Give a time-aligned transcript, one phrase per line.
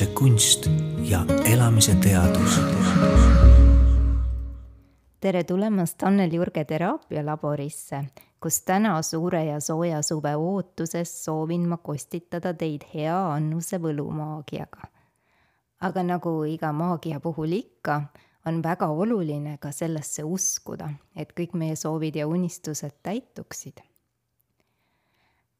[0.00, 0.66] elamise kunst
[1.02, 2.60] ja elamise teadus.
[5.20, 8.04] tere tulemast Annel Jurge teraapialaborisse,
[8.40, 14.88] kus täna suure ja sooja suve ootuses soovin ma kostitada teid hea annuse võlumaagiaga.
[15.80, 18.02] aga nagu iga maagia puhul ikka,
[18.46, 23.82] on väga oluline ka sellesse uskuda, et kõik meie soovid ja unistused täituksid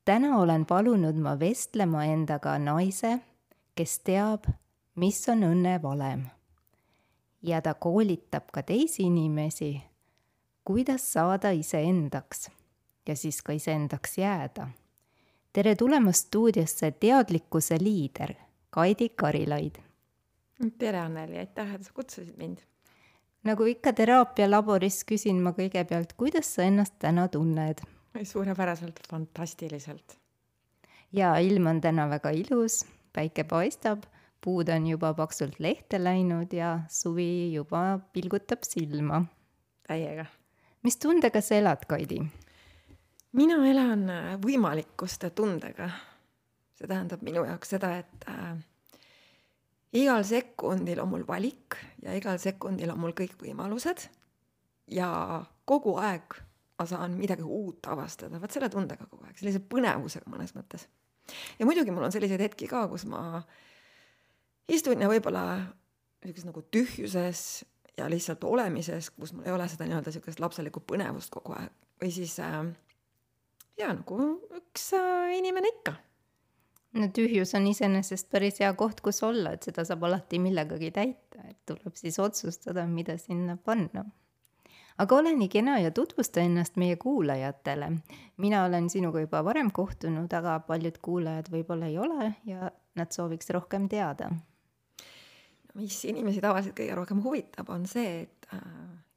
[0.05, 3.21] täna olen palunud ma vestlema endaga naise,
[3.75, 4.45] kes teab,
[4.95, 6.27] mis on õnne valem.
[7.43, 9.81] ja ta koolitab ka teisi inimesi,
[10.65, 12.51] kuidas saada iseendaks
[13.09, 14.69] ja siis ka iseendaks jääda.
[15.53, 18.35] tere tulemast stuudiosse teadlikkuse liider
[18.71, 19.79] Kaidi Karilaid.
[20.79, 22.59] tere, Anneli, aitäh, et sa kutsusid mind.
[23.45, 27.81] nagu ikka teraapialaboris küsin ma kõigepealt, kuidas sa ennast täna tunned
[28.25, 30.19] suurepäraselt, fantastiliselt.
[31.13, 34.05] ja ilm on täna väga ilus, päike paistab,
[34.41, 39.25] puud on juba paksult lehte läinud ja suvi juba pilgutab silma.
[39.87, 40.25] täiega.
[40.83, 42.21] mis tundega sa elad, Kaidi?
[43.33, 45.91] mina elan äh, võimalikkuste tundega.
[46.75, 48.57] see tähendab minu jaoks seda, et äh,
[49.93, 54.09] igal sekundil on mul valik ja igal sekundil on mul kõik võimalused
[54.91, 55.11] ja
[55.65, 56.41] kogu aeg
[56.81, 60.87] ma saan midagi uut avastada, vot selle tundega kogu aeg, sellise põnevusega mõnes mõttes.
[61.59, 63.43] Ja muidugi mul on selliseid hetki ka, kus ma
[64.71, 65.45] istun ja võib-olla
[66.25, 67.43] niisuguses nagu tühjuses
[67.99, 71.73] ja lihtsalt olemises, kus mul ei ole seda nii-öelda niisugust lapselikku põnevust kogu aeg.
[72.01, 72.63] Või siis äh,
[73.81, 74.21] ja nagu
[74.57, 75.97] üks äh, inimene ikka.
[76.99, 81.45] No tühjus on iseenesest päris hea koht, kus olla, et seda saab alati millegagi täita,
[81.47, 84.09] et tuleb siis otsustada, mida sinna panna
[85.01, 87.93] aga ole nii kena ja tutvusta ennast meie kuulajatele.
[88.37, 93.51] mina olen sinuga juba varem kohtunud, aga paljud kuulajad võib-olla ei ole ja nad sooviks
[93.51, 94.31] rohkem teada.
[95.75, 98.61] mis inimesi tavaliselt kõige rohkem huvitab, on see, et, äh,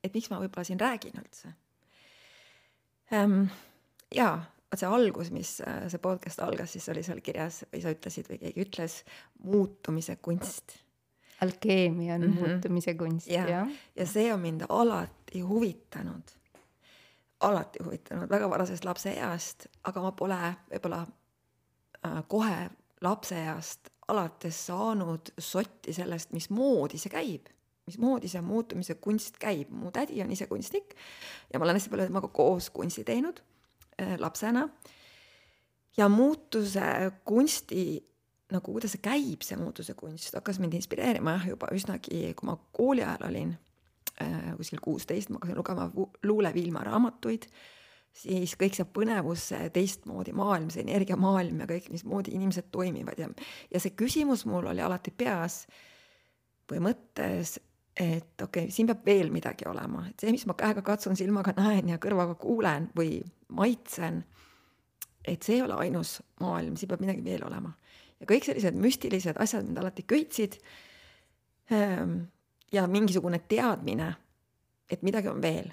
[0.03, 1.53] et miks ma võib-olla siin räägin üldse
[3.13, 3.49] ähm,.
[4.13, 4.37] jaa,
[4.71, 8.29] vot see algus, mis äh, see podcast algas, siis oli seal kirjas või sa ütlesid
[8.31, 9.01] või keegi ütles,
[9.43, 10.82] muutumise kunst
[11.43, 12.49] alkeemia on mm -hmm.
[12.49, 16.35] muutumise kunst ja, ja., ja see on mind alati huvitanud,
[17.39, 20.39] alati huvitanud väga varasest lapseeast, aga ma pole
[20.71, 21.01] võib-olla
[22.05, 22.69] äh, kohe
[23.01, 27.47] lapseeast alates saanud sotti sellest, mismoodi see käib,
[27.87, 29.71] mismoodi see muutumise kunst käib.
[29.71, 30.95] mu tädi on ise kunstnik
[31.53, 33.43] ja ma olen hästi palju temaga koos kunsti teinud
[34.01, 34.69] äh, lapsena.
[35.97, 38.12] ja muutuse kunsti
[38.53, 42.57] nagu kuidas see käib, see muutuse kunst, hakkas mind inspireerima jah, juba üsnagi, kui ma
[42.75, 43.53] kooli ajal olin
[44.21, 45.89] äh, kuskil kuusteist, ma hakkasin lugema
[46.27, 47.47] Luule Viilma raamatuid,
[48.13, 53.29] siis kõik see põnevus, see teistmoodi maailm, see energiamaailm ja kõik, mismoodi inimesed toimivad ja,
[53.73, 55.63] ja see küsimus mul oli alati peas
[56.69, 57.57] või mõttes,
[57.97, 61.55] et okei okay,, siin peab veel midagi olema, et see, mis ma käega katsun, silmaga
[61.57, 63.19] näen ja kõrvaga kuulen või
[63.53, 64.23] maitsen,
[65.25, 67.73] et see ei ole ainus maailm, siin peab midagi veel olema
[68.23, 70.57] ja kõik sellised müstilised asjad mind alati köitsid.
[71.71, 72.23] Ehm,
[72.73, 74.13] ja mingisugune teadmine,
[74.89, 75.71] et midagi on veel.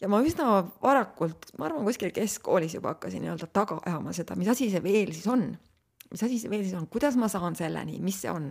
[0.00, 4.50] ja ma üsna varakult, ma arvan, kuskil keskkoolis juba hakkasin nii-öelda taga ajama seda, mis
[4.52, 5.46] asi see veel siis on.
[6.10, 8.50] mis asi see veel siis on, kuidas ma saan selleni, mis see on,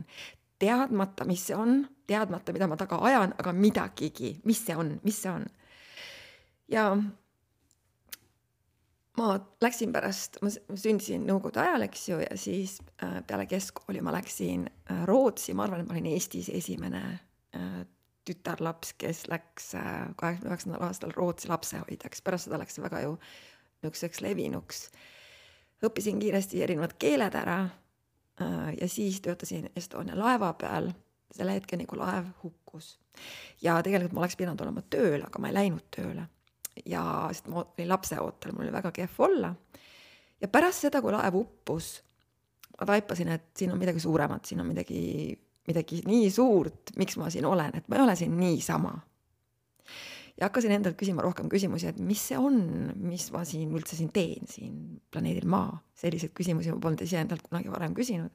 [0.60, 5.22] teadmata, mis see on, teadmata, mida ma taga ajan, aga midagigi, mis see on, mis
[5.22, 5.46] see on.
[6.72, 6.88] ja
[9.18, 14.14] ma läksin pärast, ma sündisin nõukogude ajal, eks ju, ja siis äh, peale keskkooli ma
[14.16, 17.04] läksin äh, Rootsi, ma arvan, et ma olin Eestis esimene
[17.56, 17.78] äh,
[18.26, 19.72] tütarlaps, kes läks
[20.18, 23.18] kaheksakümne üheksandal aastal Rootsi lapsehoidjaks, pärast seda läks see väga ju
[23.84, 24.88] niisuguseks levinuks.
[25.86, 27.60] õppisin kiiresti erinevad keeled ära
[28.80, 30.90] ja siis töötasin Estonia laeva peal
[31.32, 32.98] selle hetkeni, kui laev hukkus.
[33.62, 36.26] ja tegelikult ma oleks pidanud olema tööl, aga ma ei läinud tööle
[36.86, 39.54] ja sest ma olin lapseootel, mul oli väga kehv olla.
[40.42, 41.96] ja pärast seda, kui laev uppus,
[42.80, 45.34] ma taipasin, et siin on midagi suuremat, siin on midagi,
[45.68, 48.94] midagi nii suurt, miks ma siin olen, et ma ei ole siin niisama.
[50.36, 52.60] ja hakkasin endalt küsima rohkem küsimusi, et mis see on,
[53.00, 54.80] mis ma siin üldse siin teen, siin
[55.12, 55.80] planeedil Maa.
[55.96, 58.34] selliseid küsimusi ma polnud iseendalt kunagi varem küsinud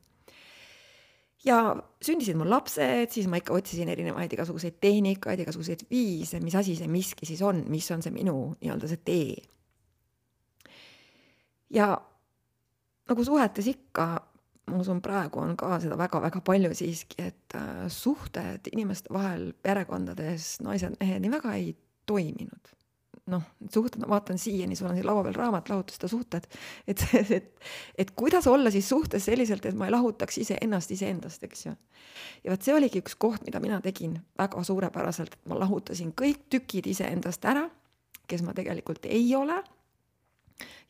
[1.44, 1.60] ja
[2.04, 6.90] sündisid mul lapsed, siis ma ikka otsisin erinevaid igasuguseid tehnikaid, igasuguseid viise, mis asi see
[6.90, 9.36] miski siis on, mis on see minu nii-öelda see tee.
[11.70, 11.94] ja
[13.10, 14.06] nagu suhetes ikka,
[14.70, 20.58] ma usun, praegu on ka seda väga-väga palju siiski, et äh, suhted inimeste vahel perekondades,
[20.64, 21.72] naised-mehed nii väga ei
[22.10, 22.74] toiminud.
[23.30, 23.42] Noh,
[23.72, 26.46] suhted, vaatan siiani, sul on siin laua peal raamat Lahutuste suhted,
[26.88, 27.04] et,
[27.38, 27.50] et,
[27.98, 31.74] et kuidas olla siis suhtes selliselt, et ma ei lahutaks iseennast iseendast, eks ju.
[32.44, 36.46] ja vot see oligi üks koht, mida mina tegin väga suurepäraselt, et ma lahutasin kõik
[36.52, 37.68] tükid iseendast ära,
[38.30, 39.58] kes ma tegelikult ei ole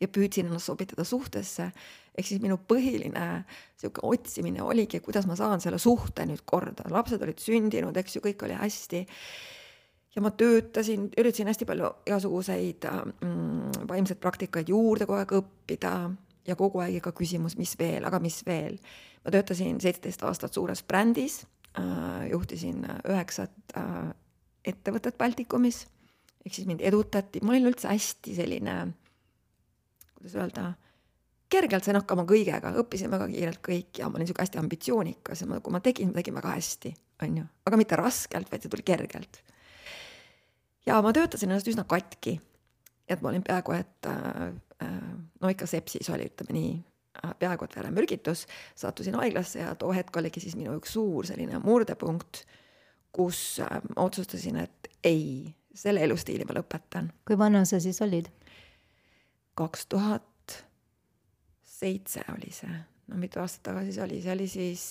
[0.00, 1.70] ja püüdsin ennast sobitada suhtesse.
[2.18, 3.44] ehk siis minu põhiline
[3.78, 8.24] sihuke otsimine oligi, kuidas ma saan selle suhte nüüd korda, lapsed olid sündinud, eks ju,
[8.24, 9.06] kõik oli hästi
[10.16, 15.94] ja ma töötasin, üritasin hästi palju igasuguseid mm, vaimseid praktikaid juurde kogu aeg õppida.
[16.48, 18.78] Ja kogu aeg ikka küsimus, mis veel, aga mis veel.
[19.24, 21.42] ma töötasin seitseteist aastat suures brändis
[21.76, 24.08] äh,, juhtisin üheksat äh,
[24.64, 25.82] ettevõtet Baltikumis,
[26.44, 28.76] ehk siis mind edutati, ma olin üldse hästi selline,
[30.16, 30.64] kuidas öelda,
[31.52, 35.50] kergelt sain hakkama kõigega, õppisin väga kiirelt kõik ja ma olin niisugune hästi ambitsioonikas ja
[35.52, 36.94] ma, kui ma tegin, ma tegin väga hästi,
[37.28, 39.42] on ju, aga mitte raskelt, vaid see tuli kergelt
[40.86, 42.40] ja ma töötasin ennast üsna katki.
[43.10, 44.98] et ma olin peaaegu, et äh, äh,
[45.42, 46.74] no ikka sepsis oli, ütleme nii,
[47.24, 48.44] äh, peaaegu et veremürgitus,
[48.78, 52.44] sattusin haiglasse ja too hetk oligi siis minu üks suur selline murdepunkt,
[53.12, 53.58] kus
[53.96, 57.10] ma otsustasin, et ei, selle elustiili ma lõpetan.
[57.26, 58.30] kui vana sa siis olid?
[59.58, 60.54] kaks tuhat
[61.66, 62.70] seitse oli see,
[63.10, 64.84] no mitu aastat tagasi see oli, see oli siis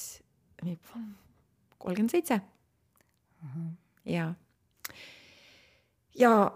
[1.80, 2.42] kolmkümmend seitse.
[4.06, 4.34] jaa
[6.20, 6.52] ja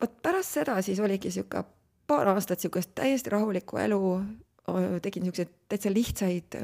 [0.00, 1.64] vot pärast seda siis oligi sihuke
[2.06, 4.02] paar aastat sihukest täiesti rahulikku elu,
[5.02, 6.56] tegin siukseid täitsa lihtsaid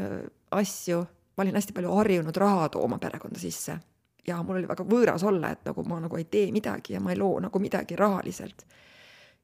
[0.50, 1.00] asju,
[1.36, 3.78] ma olin hästi palju harjunud raha tooma perekonda sisse
[4.26, 7.12] ja mul oli väga võõras olla, et nagu ma nagu ei tee midagi ja ma
[7.12, 8.64] ei loo nagu midagi rahaliselt.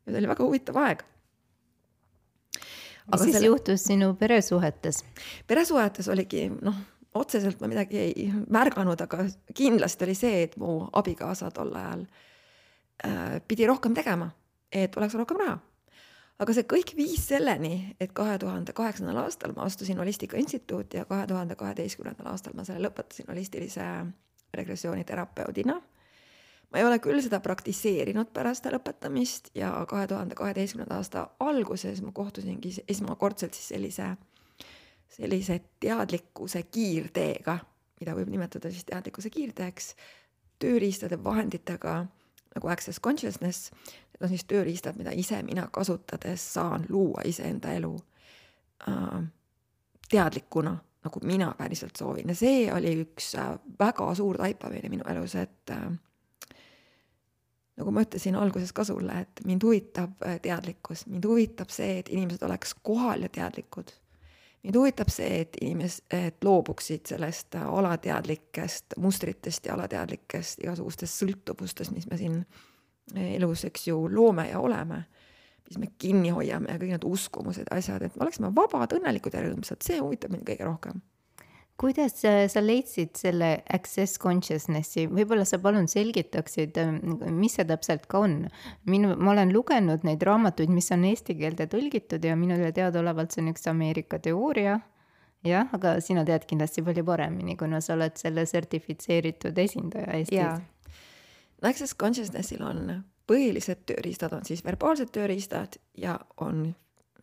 [0.07, 1.03] ja see oli väga huvitav aeg.
[3.11, 3.47] mis siis selle...
[3.47, 5.05] juhtus sinu peresuhetes?
[5.47, 6.81] peresuhetes oligi noh,
[7.15, 12.27] otseselt ma midagi ei märganud, aga kindlasti oli see, et mu abikaasa tol ajal äh,
[13.49, 14.31] pidi rohkem tegema,
[14.73, 15.59] et oleks rohkem raha.
[16.41, 21.05] aga see kõik viis selleni, et kahe tuhande kaheksandal aastal ma astusin Holistika Instituuti ja
[21.05, 23.87] kahe tuhande kaheteistkümnendal aastal ma selle lõpetasin holistilise
[24.55, 25.81] regressiooniterapeudina.
[26.71, 32.13] ma ei ole küll seda praktiseerinud pärast lõpetamist ja kahe tuhande kaheteistkümnenda aasta alguses ma
[32.13, 34.15] kohtusingi esmakordselt siis sellise,
[35.09, 37.59] sellise teadlikkuse kiirteega,
[38.01, 39.95] mida võib nimetada siis teadlikkuse kiirteeks,
[40.63, 42.07] tööriistade, vahenditega
[42.55, 43.71] nagu access consciousness,
[44.13, 47.95] need on siis tööriistad, mida ise mina kasutades saan luua iseenda elu
[48.89, 49.23] äh,
[50.11, 52.29] teadlikuna, nagu mina päriselt soovin.
[52.29, 55.87] Ja see oli üks äh, väga suur taipamine minu elus, et äh,
[57.81, 62.13] nagu ma ütlesin alguses ka sulle, et mind huvitab äh, teadlikkus, mind huvitab see, et
[62.13, 63.95] inimesed oleks kohal ja teadlikud
[64.63, 72.09] mind huvitab see, et inimes-, et loobuksid sellest alateadlikest mustritest ja alateadlikest igasugustest sõltuvustest, mis
[72.11, 72.43] me siin
[73.17, 75.05] elus, eks ju, loome ja oleme,
[75.69, 79.47] mis me kinni hoiame ja kõik need uskumused, asjad, et me oleksime vabad, õnnelikud ja
[79.47, 81.01] rõõmsad, see huvitab mind kõige rohkem
[81.81, 86.77] kuidas sa leidsid selle access consciousness'i, võib-olla sa palun selgitaksid,
[87.33, 88.35] mis see täpselt ka on?
[88.91, 93.45] minu, ma olen lugenud neid raamatuid, mis on eesti keelde tõlgitud ja minule teadaolevalt see
[93.45, 94.81] on üks Ameerika teooria.
[95.47, 100.67] jah, aga sina tead kindlasti palju paremini, kuna sa oled selle sertifitseeritud esindaja Eestis.
[101.63, 103.01] access consciousness'il on
[103.31, 106.75] põhilised tööriistad on siis verbaalsed tööriistad ja on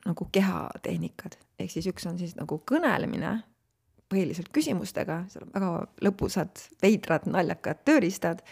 [0.08, 3.36] nagu kehatehnikad, ehk siis üks on siis nagu kõnelemine
[4.12, 5.72] põhiliselt küsimustega, seal on väga
[6.08, 8.44] lõbusad, veidrad, naljakad tööriistad.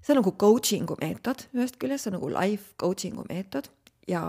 [0.00, 3.68] see on nagu coaching'u meetod, ühest küljest see on nagu life coaching'u meetod
[4.08, 4.22] ja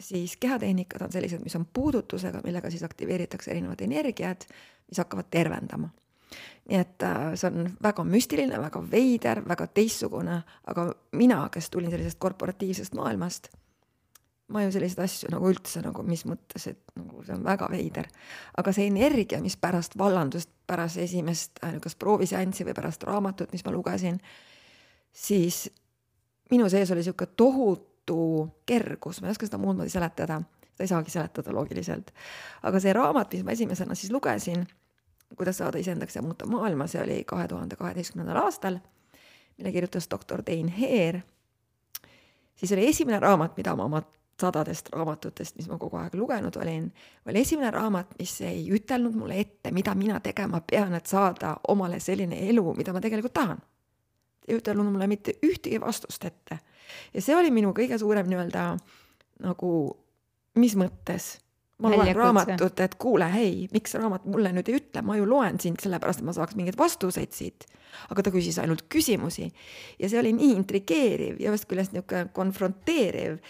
[0.00, 4.46] siis kehatehnikad on sellised, mis on puudutusega, millega siis aktiveeritakse erinevad energiad,
[4.88, 5.90] mis hakkavad tervendama.
[6.70, 10.84] nii et äh, see on väga müstiline, väga veider, väga teistsugune, aga
[11.18, 13.48] mina, kes tulin sellisest korporatiivsest maailmast
[14.50, 18.08] ma ju selliseid asju nagu üldse nagu mis mõttes, et nagu see on väga veider.
[18.58, 23.74] aga see energia, mis pärast vallandust, pärast esimest kas prooviseanssi või pärast raamatut, mis ma
[23.74, 24.20] lugesin,
[25.12, 25.68] siis
[26.50, 30.40] minu sees oli sihuke tohutu kergus, ma ei oska seda muud moodi seletada,
[30.74, 32.14] seda ei saagi seletada loogiliselt.
[32.62, 34.66] aga see raamat, mis ma esimesena siis lugesin,
[35.36, 38.80] kuidas saada iseendaks ja muuta maailma, see oli kahe tuhande kaheteistkümnendal aastal,
[39.58, 41.20] mille kirjutas doktor Tein Heer
[42.60, 44.02] siis oli esimene raamat, mida ma oma
[44.40, 46.88] sadadest raamatutest, mis ma kogu aeg lugenud olin,
[47.28, 52.00] oli esimene raamat, mis ei ütelnud mulle ette, mida mina tegema pean, et saada omale
[52.00, 53.60] selline elu, mida ma tegelikult tahan.
[54.48, 56.58] ei ütelnud mulle mitte ühtegi vastust ette.
[57.14, 58.64] ja see oli minu kõige suurem nii-öelda
[59.44, 59.70] nagu,
[60.58, 61.36] mis mõttes
[61.80, 65.60] ma loen raamatut, et kuule, hei, miks raamat mulle nüüd ei ütle, ma ju loen
[65.62, 67.66] sind sellepärast, et ma saaks mingeid vastuseid siit.
[68.10, 69.48] aga ta küsis ainult küsimusi
[69.98, 73.40] ja see oli nii intrigeeriv ja ühest küljest niisugune konfronteeriv,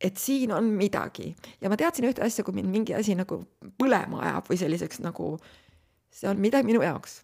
[0.00, 1.32] et siin on midagi.
[1.60, 3.40] Ja ma teadsin ühte asja, kui mind mingi asi nagu
[3.80, 5.36] põlema ajab või selliseks nagu
[6.14, 7.22] see on midagi minu jaoks.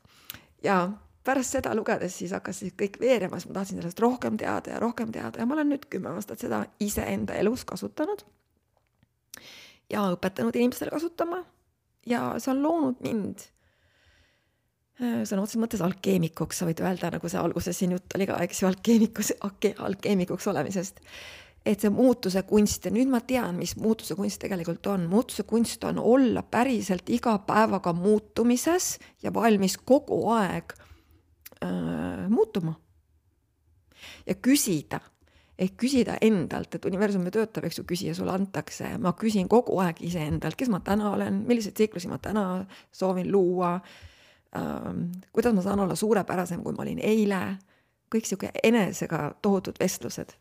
[0.65, 0.89] Ja
[1.25, 4.83] pärast seda lugedes siis hakkas siis kõik veerema, siis ma tahtsin sellest rohkem teada ja
[4.83, 5.41] rohkem teada.
[5.41, 8.25] Ja ma olen nüüd kümme aastat seda iseenda elus kasutanud
[9.93, 11.43] ja õpetanud inimestele kasutama.
[12.09, 13.47] Ja see on loonud mind
[15.01, 18.37] äh, sõna otseses mõttes alkeemikuks, sa võid öelda, nagu see alguses siin jutt oli ka,
[18.45, 21.01] eks ju, alkeemikus, alkeemikuks olemisest.
[21.65, 25.07] Et see muutuse kunst ja nüüd ma tean, mis muutuse kunst tegelikult on.
[25.09, 30.77] muutuse kunst on olla päriselt iga päevaga muutumises ja valmis kogu aeg
[31.65, 32.75] äh, muutuma.
[34.27, 35.01] ja küsida
[35.59, 39.79] ehk küsida endalt, et universum ju töötab, eks ju, küsija sulle antakse, ma küsin kogu
[39.85, 43.77] aeg iseendalt, kes ma täna olen, milliseid tsiklusi ma täna soovin luua
[44.59, 45.07] ähm,.
[45.33, 47.41] kuidas ma saan olla suurepärasem, kui ma olin eile.
[48.15, 50.35] kõik sihuke enesega tohutud vestlused.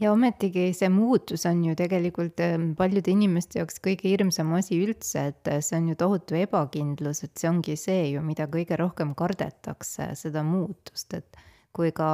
[0.00, 5.28] Ja ometigi see muutus on ju tegelikult ähm, paljude inimeste jaoks kõige hirmsam asi üldse,
[5.30, 9.14] et äh, see on ju tohutu ebakindlus, et see ongi see ju, mida kõige rohkem
[9.18, 12.08] kardetakse, seda muutust, et kui ka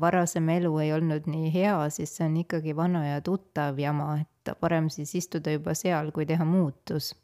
[0.00, 4.52] varasem elu ei olnud nii hea, siis see on ikkagi vana ja tuttav jama, et
[4.60, 7.14] parem siis istuda juba seal, kui teha muutus.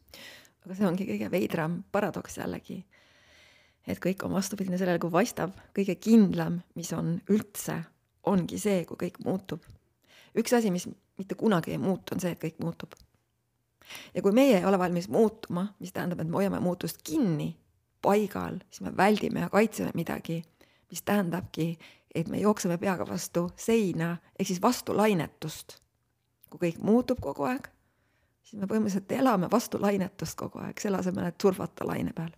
[0.64, 2.85] aga see ongi kõige veidram paradoks jällegi.
[3.87, 7.83] et kõik on vastupidine sellele, kui paistab, kõige kindlam, mis on üldse,
[8.25, 9.64] ongi see, kui kõik muutub.
[10.39, 12.95] Üks asi, mis mitte kunagi ei muutu, on see, et kõik muutub.
[14.15, 17.53] ja kui meie ei ole valmis muutuma, mis tähendab, et me hoiame muutust kinni
[18.03, 20.43] paigal, siis me väldime ja kaitseme midagi,
[20.91, 21.79] mis tähendabki,
[22.15, 25.79] et me jookseme peaga vastu seina ehk siis vastu lainetust.
[26.53, 27.69] kui kõik muutub kogu aeg,
[28.45, 32.33] siis me põhimõtteliselt elame vastu lainetust kogu aeg, selle asemel, et surfata laine peal.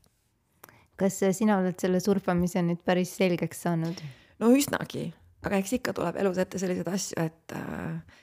[0.96, 4.02] kas äh, sina oled selle surfamise nüüd päris selgeks saanud?
[4.38, 5.08] no üsnagi,
[5.44, 8.20] aga eks ikka tuleb elus ette selliseid asju, et äh,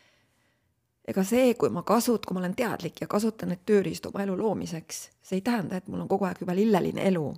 [1.11, 4.37] ega see, kui ma kasut-, kui ma olen teadlik ja kasutan neid tööriistu oma elu
[4.39, 7.29] loomiseks, see ei tähenda, et mul on kogu aeg juba lilleline elu.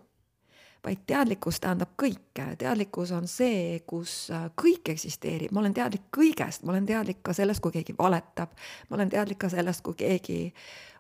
[0.84, 6.66] vaid teadlikkus tähendab kõike, teadlikkus on see, kus äh, kõik eksisteerib, ma olen teadlik kõigest,
[6.68, 8.52] ma olen teadlik ka sellest, kui keegi valetab,
[8.90, 10.40] ma olen teadlik ka sellest, kui keegi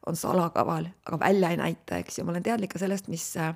[0.08, 3.52] on salakaval, aga välja ei näita, eks ju, ma olen teadlik ka sellest, mis äh,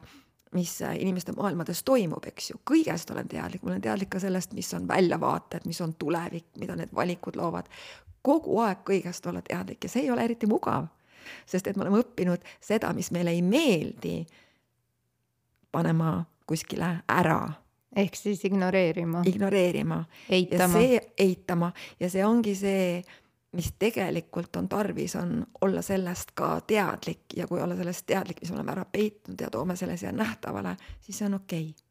[0.53, 4.53] mis äh, inimeste maailmades toimub, eks ju, kõigest olen teadlik, ma olen teadlik ka sellest,
[4.55, 7.67] mis on väljavaated, mis on tulevik, mida need valikud loovad.
[8.27, 10.89] kogu aeg kõigest olla teadlik ja see ei ole eriti mugav,
[11.47, 14.25] sest et me oleme õppinud seda, mis meile ei meeldi,
[15.71, 17.39] panema kuskile ära,
[17.95, 20.01] ehk siis ignoreerima, ignoreerima.
[20.29, 21.71] Ja see eitama.
[21.99, 23.01] Ja see ongi see,
[23.57, 28.51] mis tegelikult on tarvis, on olla sellest ka teadlik ja kui olla sellest teadlik, mis
[28.51, 31.85] me oleme ära peitnud ja toome selle siia nähtavale, siis see on okei okay..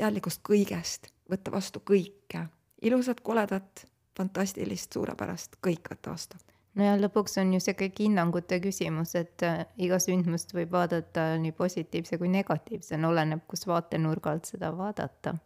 [0.00, 2.46] teadlikkust kõigest, võtta vastu kõike,
[2.82, 3.84] ilusat, koledat,
[4.16, 6.40] fantastilist, suurepärast, kõik võtta vastu.
[6.74, 11.34] no ja lõpuks on ju see kõik hinnangute küsimus, et äh, iga sündmust võib vaadata
[11.42, 15.36] nii positiivse kui negatiivsena, oleneb, kus vaatenurga alt seda vaadata.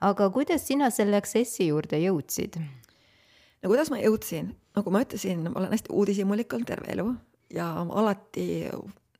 [0.00, 2.62] aga kuidas sina selle Accessi juurde jõudsid?
[3.62, 7.06] No kuidas ma jõudsin, nagu ma ütlesin, ma olen hästi uudishimulik olnud terve elu.
[7.52, 8.46] Ja alati,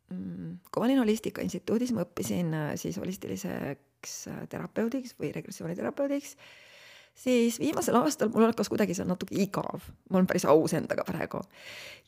[0.08, 6.36] kui ma olin Holistika Instituudis, ma õppisin äh, siis holistiliseks äh, terapeudiks või regressiooniterapeudiks,
[7.14, 11.42] siis viimasel aastal mul hakkas kuidagi seal natuke igav, ma olen päris aus endaga praegu.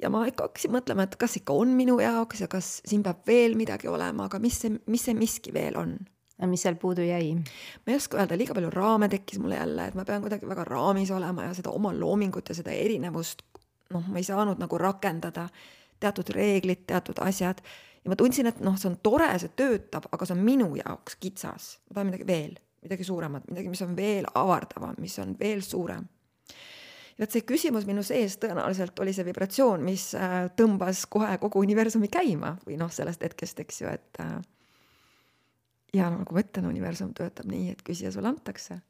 [0.01, 3.21] ja ma ikka hakkasin mõtlema, et kas ikka on minu jaoks ja kas siin peab
[3.29, 5.99] veel midagi olema, aga mis see, mis see miski veel on
[6.43, 7.35] mis seal puudu jäi?
[7.35, 10.65] ma ei oska öelda, liiga palju raame tekkis mulle jälle, et ma pean kuidagi väga
[10.69, 13.45] raamis olema ja seda oma loomingut ja seda erinevust,
[13.95, 15.49] noh, ma ei saanud nagu rakendada
[16.03, 17.63] teatud reeglid, teatud asjad
[18.05, 21.19] ja ma tundsin, et noh, see on tore, see töötab, aga see on minu jaoks
[21.21, 25.63] kitsas, ma tahan midagi veel, midagi suuremat, midagi, mis on veel avardavam, mis on veel
[25.65, 26.09] suurem.
[27.15, 31.63] ja vot see küsimus minu sees tõenäoliselt oli see vibratsioon, mis äh, tõmbas kohe kogu
[31.63, 34.41] universumi käima või noh, sellest hetkest, eks ju, et äh,
[35.95, 38.81] ja nagu ütlen, universum töötab nii, et küsija sulle antakse.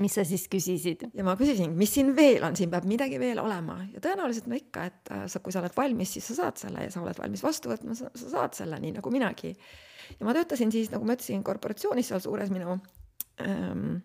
[0.00, 1.04] mis sa siis küsisid?
[1.14, 4.56] ja ma küsisin, mis siin veel on, siin peab midagi veel olema ja tõenäoliselt no
[4.56, 7.18] ikka, et äh, sa, kui sa oled valmis, siis sa saad selle ja sa oled
[7.20, 9.52] valmis vastu võtma, sa saad selle nii nagu minagi.
[10.18, 12.78] ja ma töötasin siis, nagu ma ütlesin, korporatsioonis seal suures minu
[13.44, 14.00] ähm,,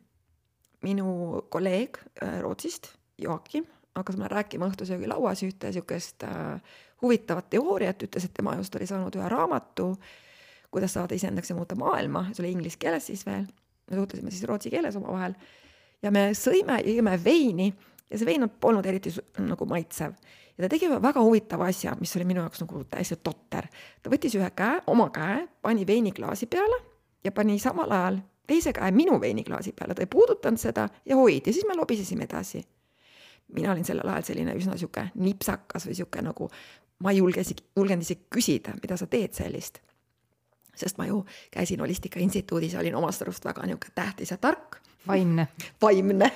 [0.84, 3.65] minu kolleeg äh, Rootsist, Joakim,
[3.98, 6.60] hakkas mulle rääkima õhtusöögilauas ühte niisugust äh,
[7.01, 9.93] huvitavat teooriat, ütles, et tema just oli saanud ühe raamatu
[10.71, 13.45] kuidas saada iseendaks ja muuta maailma, see oli inglise keeles siis veel,
[13.89, 15.38] me suhtlesime siis rootsi keeles omavahel
[16.03, 17.71] ja me sõime ja jõime veini
[18.09, 20.13] ja see vein polnud eriti nagu maitsev.
[20.57, 23.67] ja ta tegi väga huvitava asja, mis oli minu jaoks nagu täiesti totter.
[24.03, 26.81] ta võttis ühe käe, oma käe, pani veiniklaasi peale
[27.24, 31.47] ja pani samal ajal teise käe minu veiniklaasi peale, ta ei puudutanud seda ja hoid
[31.47, 32.63] ja siis me lobisesime edasi.
[33.55, 36.50] mina olin sellel ajal selline üsna sihuke nipsakas või sihuke nagu,
[37.00, 39.79] ma ei julge isegi, julgenud isegi küsida, mida sa teed sellist.
[40.79, 44.81] Sest ma ju käisin Holistika Instituudis, olin omast arust väga nihuke tähtis ja tark.
[45.07, 45.48] vaimne.
[45.81, 46.31] vaimne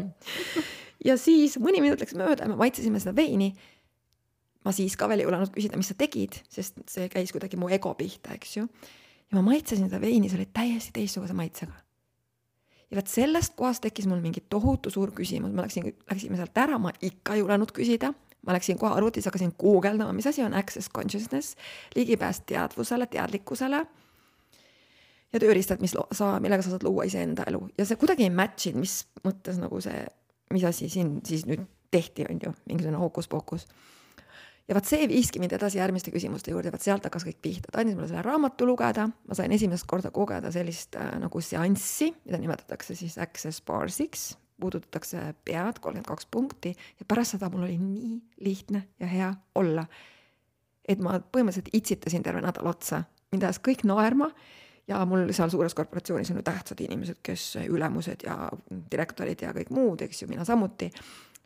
[1.08, 3.52] ja siis mõni minut läks mööda ja me maitsesime seda veini.
[4.64, 7.68] ma siis ka veel ei julgenud küsida, mis sa tegid, sest see käis kuidagi mu
[7.72, 8.66] ego pihta, eks ju
[9.30, 11.72] ja ma maitsesin seda veini, see oli täiesti teistsuguse maitsega.
[12.90, 16.78] ja vot sellest kohast tekkis mul mingi tohutu suur küsimus, ma läksin, läksime sealt ära,
[16.82, 18.12] ma ikka ei julenud küsida,
[18.46, 21.56] ma läksin kohe arvutis, hakkasin guugeldama, mis asi on access consciousness,
[21.96, 23.84] ligipääs teadvusele, teadlikkusele
[25.32, 27.62] ja tööriistad, mis sa, millega sa saad luua iseenda elu.
[27.78, 30.02] Ja see kuidagi ei match inud, mis mõttes nagu see,
[30.54, 33.66] mis asi siin siis nüüd tehti, on ju, mingisugune hookus-pookus
[34.70, 37.82] ja vot see viiski mind edasi järgmiste küsimuste juurde, vot sealt hakkas kõik pihta, ta
[37.82, 42.38] andis mulle selle raamatu lugeda, ma sain esimest korda kogeda sellist äh, nagu seanssi, mida
[42.38, 48.14] nimetatakse siis access barsiks, puudutatakse pead, kolmkümmend kaks punkti ja pärast seda mul oli nii
[48.46, 49.86] lihtne ja hea olla.
[50.88, 54.30] et ma põhimõtteliselt itsitasin terve nädal otsa, mind ajas kõik naerma
[54.88, 58.48] ja mul seal suures korporatsioonis on ju tähtsad inimesed, kes ülemused ja
[58.92, 60.90] direktorid ja kõik muud, eks ju, mina samuti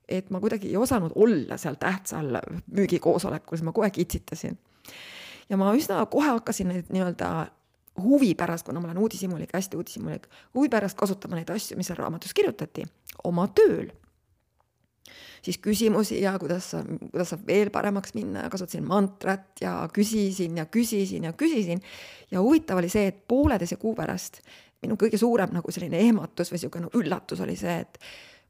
[0.09, 2.39] et ma kuidagi ei osanud olla seal tähtsal
[2.77, 4.59] müügikoosolekul, siis ma kogu aeg itsitasin.
[5.49, 7.31] ja ma üsna kohe hakkasin neid nii-öelda
[8.03, 12.01] huvi pärast, kuna ma olen uudishimulik, hästi uudishimulik, huvi pärast kasutama neid asju, mis seal
[12.01, 12.87] raamatus kirjutati,
[13.25, 13.93] oma tööl.
[15.45, 16.71] siis küsimusi ja kuidas
[17.13, 21.83] kuidas saab veel paremaks minna ja kasutasin mantrat ja küsisin ja küsisin ja küsisin.
[22.31, 24.41] ja huvitav oli see, et pooleteise kuu pärast
[24.83, 27.99] minu kõige suurem nagu selline ehmatus või niisugune nagu üllatus oli see, et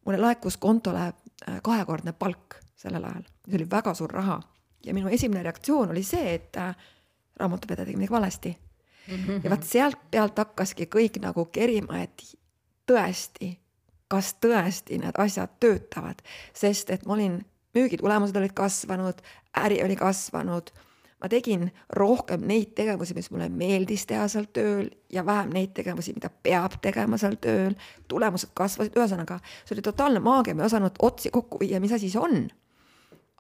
[0.07, 4.41] mulle laekus kontole äh, kahekordne palk sellel ajal, see oli väga suur raha
[4.85, 6.75] ja minu esimene reaktsioon oli see, et äh,
[7.41, 8.55] raamatupidaja tegi midagi valesti.
[9.09, 12.25] Ja vot sealt pealt hakkaski kõik nagu kerima, et
[12.89, 13.55] tõesti,
[14.09, 16.23] kas tõesti need asjad töötavad,
[16.55, 17.39] sest et ma olin,
[17.75, 19.23] müügitulemused olid kasvanud,
[19.65, 20.71] äri oli kasvanud
[21.25, 26.13] ma tegin rohkem neid tegevusi, mis mulle meeldis teha seal tööl ja vähem neid tegevusi,
[26.13, 27.73] mida peab tegema seal tööl.
[28.09, 32.13] tulemused kasvasid, ühesõnaga see oli totaalne maagia, ma ei osanud otsi kokku viia, mis asi
[32.13, 32.45] see on.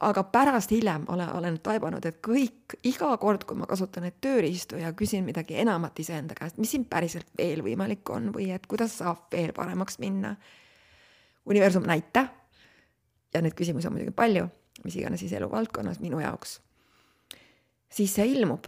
[0.05, 4.79] Aga pärast hiljem olen, olen taibanud, et kõik, iga kord, kui ma kasutan neid tööriistu
[4.81, 8.99] ja küsin midagi enamat iseenda käest, mis siin päriselt veel võimalik on või et kuidas
[9.01, 10.37] saab veel paremaks minna.
[11.47, 12.29] universum näita.
[13.35, 14.49] ja neid küsimusi on muidugi palju,
[14.85, 16.61] mis iganes siis eluvaldkonnas minu jaoks
[17.95, 18.67] siis see ilmub.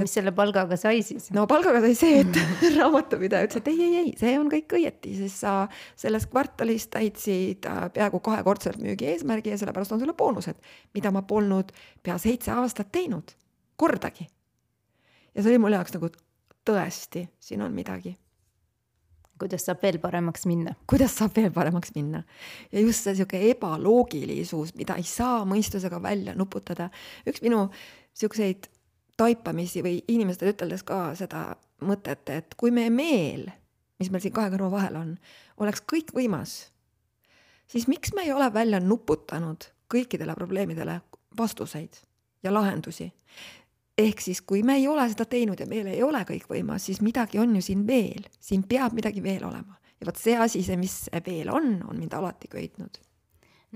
[0.00, 1.28] Mis selle palgaga sai siis?
[1.36, 2.38] no palgaga sai see, et
[2.78, 5.54] raamatupidaja ütles, et ei, ei, ei, see on kõik õieti, sest sa
[5.98, 10.60] selles kvartalis täitsid äh, peaaegu kahekordselt müügi eesmärgi ja sellepärast on sulle boonused,
[10.96, 13.34] mida ma polnud pea seitse aastat teinud,
[13.80, 14.28] kordagi.
[15.34, 16.10] ja see oli mul jaoks nagu
[16.68, 18.16] tõesti, siin on midagi
[19.38, 20.74] kuidas saab veel paremaks minna?
[20.90, 22.24] kuidas saab veel paremaks minna
[22.72, 26.90] ja just see sihuke ebaloogilisus, mida ei saa mõistusega välja nuputada.
[27.28, 27.68] üks minu
[28.18, 28.68] siukseid
[29.18, 31.50] taipamisi või inimestele üteldes ka seda
[31.84, 33.48] mõtet, et kui meie meel,
[33.98, 35.14] mis meil siin kahe kõrva vahel on,
[35.62, 36.58] oleks kõikvõimas,
[37.70, 41.00] siis miks me ei ole välja nuputanud kõikidele probleemidele
[41.38, 42.02] vastuseid
[42.42, 43.12] ja lahendusi?
[43.98, 47.40] ehk siis, kui me ei ole seda teinud ja meil ei ole kõikvõimas, siis midagi
[47.42, 49.74] on ju siin veel, siin peab midagi veel olema.
[49.98, 53.00] Ja vot see asi, see, mis veel on, on mind alati köitnud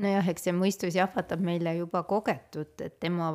[0.00, 3.32] nojah, eks see mõistus jahvatab meile juba kogetut, et tema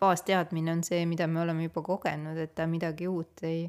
[0.00, 3.66] baasteadmine on see, mida me oleme juba kogenud, et ta midagi uut ei,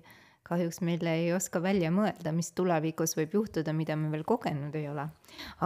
[0.48, 4.88] kahjuks meile ei oska välja mõelda, mis tulevikus võib juhtuda, mida me veel kogenud ei
[4.88, 5.04] ole.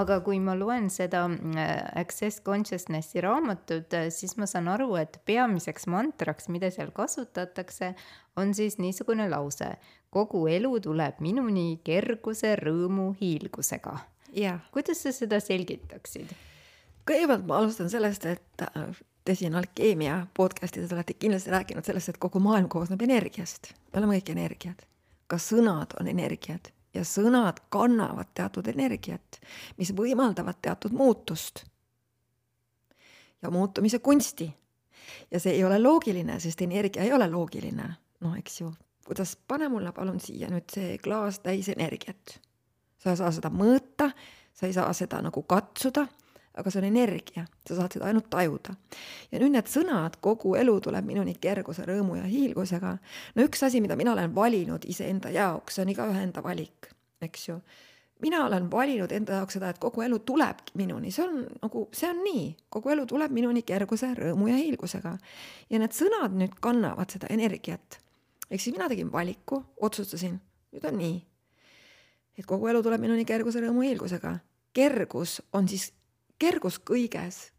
[0.02, 5.22] aga kui ma loen seda äh, Access Consciousnessi raamatut, äh, siis ma saan aru, et
[5.26, 7.94] peamiseks mantraks, mida seal kasutatakse,
[8.42, 9.76] on siis niisugune lause.
[10.12, 14.00] kogu elu tuleb minuni kerguse, rõõmu, hiilgusega
[14.72, 16.32] kuidas sa seda selgitaksid?
[17.08, 22.22] kõigepealt ma alustan sellest, et äh, te siin Alkeemia podcastides olete kindlasti rääkinud sellest, et
[22.22, 23.74] kogu maailm koosneb energiast.
[23.94, 24.86] me oleme kõik energiad.
[25.28, 29.40] ka sõnad on energiad ja sõnad kannavad teatud energiat,
[29.78, 31.66] mis võimaldavad teatud muutust.
[33.42, 34.54] ja muutumise kunsti.
[35.32, 37.96] ja see ei ole loogiline, sest energia ei ole loogiline.
[38.20, 38.74] noh, eks ju,
[39.06, 42.40] kuidas, pane mulle palun siia nüüd see klaas täis energiat
[43.02, 44.12] sa ei saa seda mõõta,
[44.54, 46.06] sa ei saa seda nagu katsuda,
[46.58, 48.74] aga see on energia, sa saad seda ainult tajuda.
[49.32, 52.98] ja nüüd need sõnad, kogu elu tuleb minuni kerguse, rõõmu ja hiilgusega.
[53.36, 57.48] no üks asi, mida mina olen valinud iseenda jaoks, see on igaühe enda valik, eks
[57.48, 57.58] ju.
[58.22, 62.10] mina olen valinud enda jaoks seda, et kogu elu tulebki minuni, see on nagu, see
[62.10, 65.18] on nii, kogu elu tuleb minuni kerguse, rõõmu ja hiilgusega.
[65.70, 68.02] ja need sõnad nüüd kannavad seda energiat.
[68.50, 70.40] ehk siis mina tegin valiku, otsustasin,
[70.76, 71.20] nüüd on nii.
[72.38, 74.38] Et kogu elu tuleb minuni kerguse, rõõmu, hiilgusega.
[74.74, 75.92] kergus on siis,
[76.40, 77.52] kergus kõiges,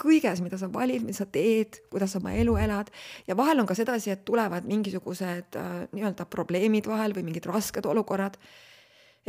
[0.00, 2.90] kõiges, mida sa valid, mida sa teed, kuidas sa oma elu elad.
[3.28, 7.86] Ja vahel on ka sedasi, et tulevad mingisugused äh, nii-öelda probleemid vahel või mingid rasked
[7.86, 8.38] olukorrad.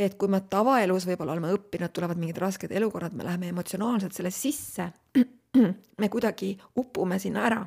[0.00, 4.38] Et kui me tavaelus võib-olla oleme õppinud, tulevad mingid rasked elukorrad, me läheme emotsionaalselt selles
[4.40, 4.88] sisse,
[6.00, 7.62] me kuidagi upume sinna ära.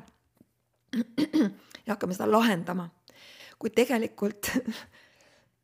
[1.86, 2.88] Ja hakkame seda lahendama.
[3.62, 4.48] kuid tegelikult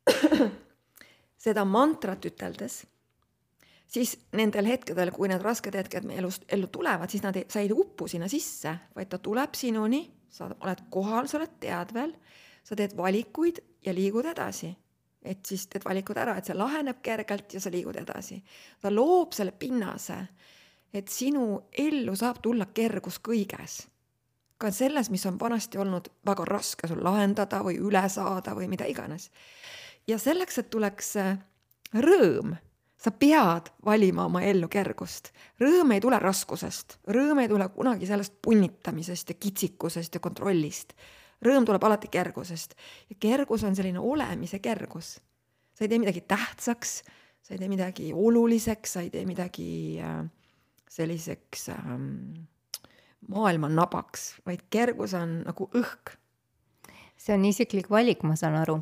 [1.43, 2.83] seda mantrat üteldes,
[3.87, 7.59] siis nendel hetkedel, kui need rasked hetked meie elust, ellu tulevad, siis nad ei, sa
[7.59, 12.15] ei uppu sinna sisse, vaid ta tuleb sinuni, sa oled kohal, sa oled teadvel,
[12.63, 14.71] sa teed valikuid ja liigud edasi
[15.23, 18.41] et siis teed valikud ära, et see laheneb kergelt ja sa liigud edasi.
[18.81, 20.17] ta loob selle pinnase,
[20.93, 23.87] et sinu ellu saab tulla kergus kõiges.
[24.57, 28.85] ka selles, mis on vanasti olnud väga raske sul lahendada või üle saada või mida
[28.85, 29.29] iganes.
[30.07, 31.37] Ja selleks, et tuleks äh,
[31.93, 32.55] rõõm,
[32.97, 35.33] sa pead valima oma ellu kergust.
[35.59, 40.95] rõõm ei tule raskusest, rõõm ei tule kunagi sellest punnitamisest ja kitsikusest ja kontrollist
[41.43, 42.75] rõõm tuleb alati kergusest
[43.11, 45.19] ja kergus on selline olemise kergus.
[45.73, 47.03] sa ei tee midagi tähtsaks,
[47.41, 50.23] sa ei tee midagi oluliseks, sa ei tee midagi äh,
[50.89, 52.45] selliseks ähm,
[53.27, 56.17] maailma nabaks, vaid kergus on nagu õhk
[57.23, 58.77] see on isiklik valik, ma saan aru.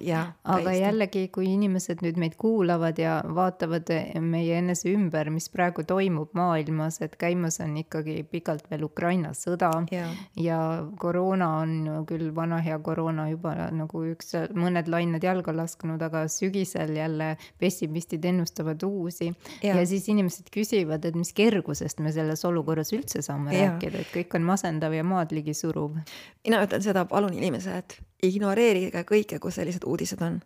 [0.56, 3.92] aga jällegi, kui inimesed nüüd meid kuulavad ja vaatavad
[4.26, 9.72] meie enese ümber, mis praegu toimub maailmas, et käimas on ikkagi pikalt veel Ukraina sõda
[9.94, 10.08] ja,
[10.42, 10.60] ja
[11.02, 16.96] koroona on küll vana hea koroona juba nagu üks, mõned lained jalga lasknud, aga sügisel
[16.98, 19.32] jälle pessimistid ennustavad uusi.
[19.62, 23.70] ja siis inimesed küsivad, et mis kergusest me selles olukorras üldse saame ja.
[23.70, 26.00] rääkida, et kõik on masendav ja maad ligi suruv.
[26.48, 30.42] mina ütlen seda, palun inimesed ignoreerige kõike, kus sellised uudised on.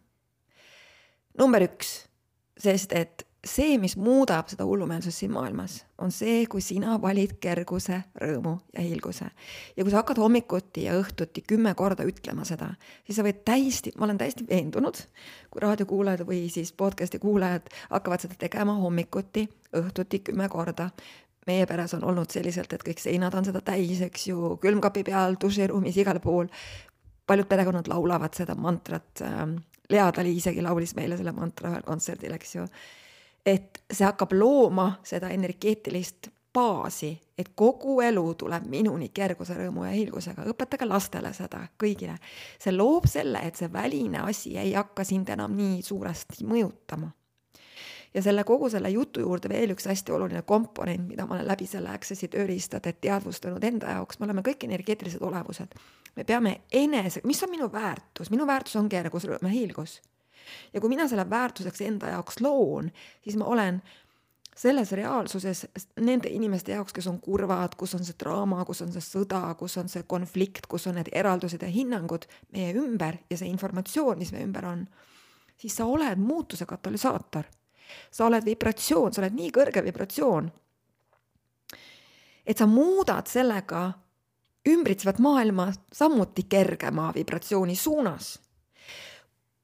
[1.38, 2.06] number üks,
[2.58, 8.00] sest et see, mis muudab seda hullumeelsust siin maailmas, on see, kui sina valid kerguse,
[8.22, 9.28] rõõmu ja hiilguse.
[9.78, 12.72] ja kui sa hakkad hommikuti ja õhtuti kümme korda ütlema seda,
[13.06, 15.04] siis sa võid täiesti, ma olen täiesti veendunud,
[15.52, 19.46] kui raadiokuulajad või siis podcast'i kuulajad hakkavad seda tegema hommikuti,
[19.78, 20.90] õhtuti kümme korda,
[21.46, 25.38] meie peres on olnud selliselt, et kõik seinad on seda täis, eks ju, külmkapi peal,
[25.42, 26.50] duširuumis, igal pool
[27.28, 29.58] paljud perekonnad laulavad seda mantrat, ähm,
[29.90, 32.68] Lea Tali isegi laulis meile selle mantra ühel kontserdil, eks ju.
[33.46, 39.92] et see hakkab looma seda energeetilist baasi, et kogu elu tuleb minuni kerguse, rõõmu ja
[39.92, 42.18] hiilgusega, õpetage lastele seda, kõigile.
[42.60, 47.12] see loob selle, et see väline asi ei hakka sind enam nii suuresti mõjutama
[48.16, 51.68] ja selle kogu selle jutu juurde veel üks hästi oluline komponent, mida ma olen läbi
[51.68, 55.76] selle Access'i tööriistade teadvustanud enda jaoks, me oleme kõik energeetilised olevused.
[56.16, 60.02] me peame enese, mis on minu väärtus, minu väärtus on kergus, rõõm ja hiilgus.
[60.74, 62.92] ja kui mina selle väärtuseks enda jaoks loon,
[63.24, 63.82] siis ma olen
[64.56, 65.66] selles reaalsuses
[66.00, 69.76] nende inimeste jaoks, kes on kurvad, kus on see draama, kus on see sõda, kus
[69.78, 74.32] on see konflikt, kus on need eraldused ja hinnangud meie ümber ja see informatsioon, mis
[74.32, 74.88] meie ümber on,
[75.58, 77.52] siis sa oled muutuse katalüsaator
[78.12, 80.50] sa oled vibratsioon, sa oled nii kõrge vibratsioon,
[82.46, 83.90] et sa muudad sellega
[84.70, 88.40] ümbritsevat maailma samuti kergema vibratsiooni suunas.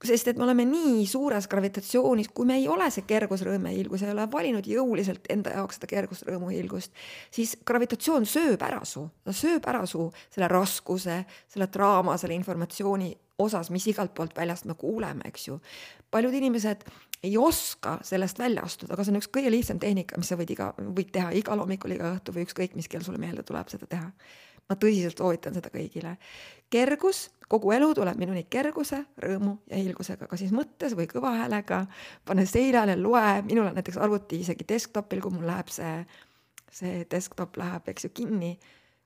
[0.02, 3.74] sest et me oleme nii suures gravitatsioonis, kui me ei ole see kergus, rõõm ja
[3.76, 6.90] hiilgus, ei ole valinud jõuliselt enda jaoks seda kergust, rõõmu, hiilgust,
[7.30, 13.12] siis gravitatsioon sööb ära su, ta sööb ära su selle raskuse, selle draama, selle informatsiooni
[13.38, 15.60] osas, mis igalt poolt väljast me kuuleme, eks ju.
[16.10, 16.82] paljud inimesed
[17.22, 20.50] ei oska sellest välja astuda, aga see on üks kõige lihtsam tehnika, mis sa võid
[20.54, 23.86] iga, võid teha igal hommikul, iga õhtu või ükskõik, mis kell sulle meelde tuleb seda
[23.90, 24.10] teha.
[24.70, 26.16] ma tõsiselt soovitan seda kõigile.
[26.70, 31.86] kergus, kogu elu tuleb minuni kerguse, rõõmu ja hiilgusega, kas siis mõttes või kõva häälega,
[32.24, 36.06] pane seljale, loe, minul on näiteks arvuti isegi desktopil, kui mul läheb see,
[36.70, 38.56] see desktop läheb, eks ju, kinni,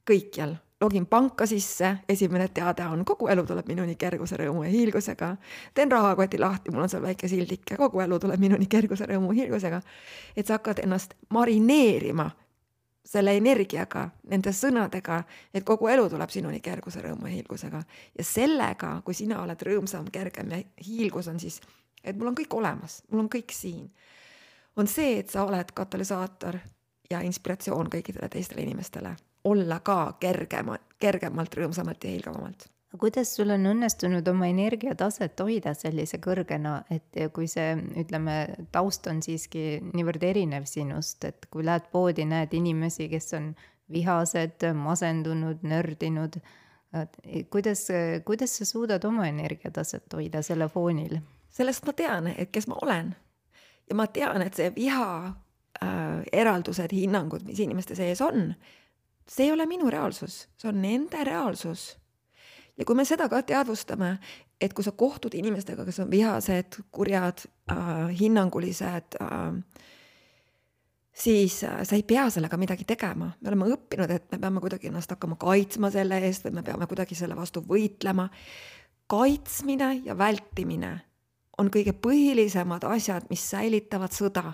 [0.07, 5.37] kõikjal login panka sisse, esimene teade on kogu elu tuleb minuni kerguse, rõõmu ja hiilgusega.
[5.75, 9.33] teen rahakoti lahti, mul on seal väike sildik ja kogu elu tuleb minuni kerguse, rõõmu,
[9.33, 9.81] hiilgusega.
[10.37, 12.31] et sa hakkad ennast marineerima
[13.05, 15.23] selle energiaga, nende sõnadega,
[15.55, 17.83] et kogu elu tuleb sinuni kerguse, rõõmu ja hiilgusega.
[18.19, 21.61] ja sellega, kui sina oled rõõmsam, kergem ja hiilgus on siis,
[22.05, 23.89] et mul on kõik olemas, mul on kõik siin,
[24.77, 26.59] on see, et sa oled katalüsaator
[27.11, 33.67] ja inspiratsioon kõikidele teistele inimestele olla ka kergema, kergemalt, rõõmsamalt ja hiilgavamalt kuidas sul on
[33.69, 38.37] õnnestunud oma energiataset hoida sellise kõrgena, et kui see, ütleme,
[38.73, 43.51] taust on siiski niivõrd erinev sinust, et kui lähed poodi, näed inimesi, kes on
[43.93, 46.41] vihased, masendunud, nördinud,
[47.53, 47.87] kuidas,
[48.27, 51.19] kuidas sa suudad oma energiataset hoida selle foonil?
[51.57, 53.15] sellest ma tean, et kes ma olen.
[53.89, 58.51] ja ma tean, et see viha äh, eraldused, hinnangud, mis inimeste sees on,
[59.29, 61.97] see ei ole minu reaalsus, see on nende reaalsus
[62.77, 64.17] ja kui me seda ka teadvustame,
[64.61, 69.59] et kui sa kohtud inimestega, kes on vihased, kurjad äh,, hinnangulised äh,,
[71.17, 74.91] siis äh, sa ei pea sellega midagi tegema, me oleme õppinud, et me peame kuidagi
[74.91, 78.29] ennast hakkama kaitsma selle eest või me peame kuidagi selle vastu võitlema.
[79.07, 81.01] kaitsmine ja vältimine
[81.59, 84.53] on kõige põhilisemad asjad, mis säilitavad sõda.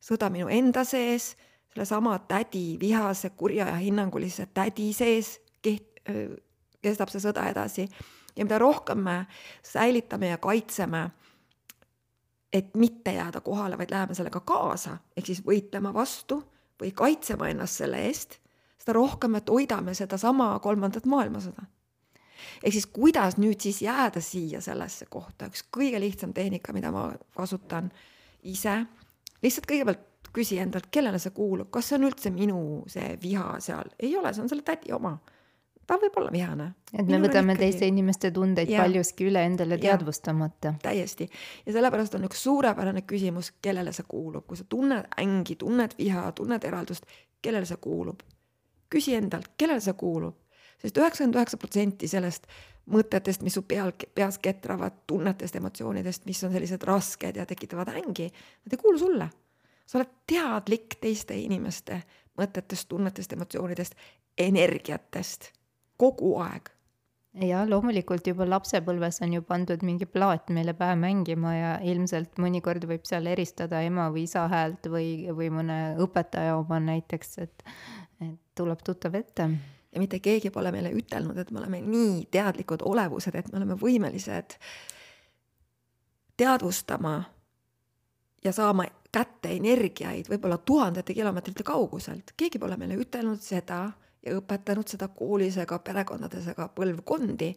[0.00, 1.36] sõda minu enda sees,
[1.76, 6.00] sellesama tädi, vihase, kurja ja hinnangulise tädi sees keht-,
[6.82, 7.88] kestab see sõda edasi.
[8.36, 9.16] ja mida rohkem me
[9.64, 11.10] säilitame ja kaitseme,
[12.52, 16.42] et mitte jääda kohale, vaid läheme sellega kaasa, ehk siis võitlema vastu
[16.80, 18.38] või kaitsema ennast selle eest,
[18.80, 21.68] seda rohkem me toidame sedasama kolmandat maailmasõda.
[22.62, 27.10] ehk siis kuidas nüüd siis jääda siia sellesse kohta, üks kõige lihtsam tehnika, mida ma
[27.36, 27.92] kasutan
[28.42, 28.84] ise,
[29.42, 30.05] lihtsalt kõigepealt
[30.36, 32.58] küsi endalt, kellele see kuulub, kas see on üldse minu
[32.92, 35.16] see viha seal, ei ole, see on selle tädi oma
[35.86, 36.66] ta võib olla vihane.
[36.92, 37.62] et me võtame ikkagi...
[37.62, 38.82] teiste inimeste tundeid ja.
[38.82, 40.74] paljuski üle endale teadvustamata.
[40.82, 41.28] täiesti
[41.66, 46.28] ja sellepärast on üks suurepärane küsimus, kellele see kuulub, kui sa tunned ängi, tunned viha,
[46.36, 47.06] tunned eraldust,
[47.42, 48.24] kellele see kuulub.
[48.90, 50.36] küsi endalt, kellele see kuulub,
[50.82, 52.50] sest üheksakümmend üheksa protsenti sellest
[52.90, 58.28] mõtetest, mis su peal, peas ketravad, tunnetest, emotsioonidest, mis on sellised rasked ja tekitavad ängi,
[58.30, 59.26] nad ei kuulu sulle.
[59.86, 62.02] Sa oled teadlik teiste inimeste
[62.36, 63.94] mõtetest, tunnetest, emotsioonidest,
[64.38, 65.52] energiatest
[65.96, 66.72] kogu aeg.
[67.36, 72.86] ja loomulikult juba lapsepõlves on ju pandud mingi plaat meile pähe mängima ja ilmselt mõnikord
[72.88, 77.64] võib seal eristada ema või isa häält või, või mõne õpetaja oma näiteks, et,
[78.24, 79.50] et tuleb tuttav ette
[79.96, 83.76] ja mitte keegi pole meile ütelnud, et me oleme nii teadlikud olevused, et me oleme
[83.80, 84.56] võimelised
[86.36, 87.18] teadvustama
[88.44, 92.34] ja saama kätte energiaid võib-olla tuhandete kilomeetrite kauguselt.
[92.36, 93.86] keegi pole meile ütelnud seda,
[94.26, 97.52] ja õpetanud seda koolis ega perekondades ega põlvkondi,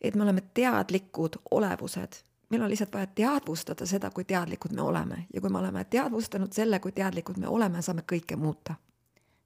[0.00, 2.22] et me oleme teadlikud olevused.
[2.50, 6.52] meil on lihtsalt vaja teadvustada seda, kui teadlikud me oleme ja kui me oleme teadvustanud
[6.52, 8.76] selle, kui teadlikud me oleme, saame kõike muuta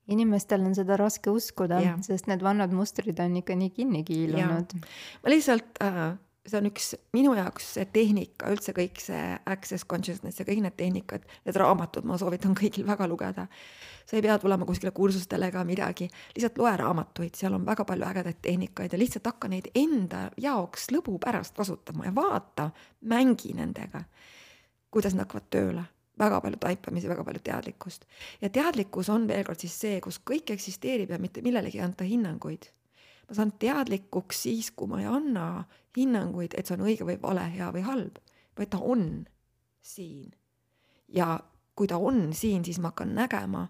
[0.09, 4.73] inimestel on seda raske uskuda, sest need vanad mustrid on ikka nii kinni kiilunud.
[5.23, 6.17] ma lihtsalt äh,
[6.49, 10.77] see on üks minu jaoks see tehnika, üldse kõik see access consciousness ja kõik need
[10.79, 13.47] tehnikad, need raamatud, ma soovitan kõigil väga lugeda.
[14.09, 18.07] sa ei pea tulema kuskile kursustele ega midagi, lihtsalt loe raamatuid, seal on väga palju
[18.09, 24.05] ägedaid tehnikaid ja lihtsalt hakka neid enda jaoks lõbu pärast kasutama ja vaata, mängi nendega,
[24.91, 25.85] kuidas nad hakkavad tööle
[26.19, 28.09] väga palju taipamisi, väga palju teadlikkust.
[28.41, 32.05] ja teadlikkus on veel kord siis see, kus kõik eksisteerib ja mitte millelegi ei anta
[32.05, 32.73] hinnanguid
[33.29, 35.45] ma saan teadlikuks siis, kui ma ei anna
[35.99, 38.19] hinnanguid, et see on õige või vale, hea või halb,
[38.59, 39.05] vaid ta on
[39.83, 40.33] siin.
[41.09, 41.39] ja
[41.79, 43.69] kui ta on siin, siis ma hakkan nägema,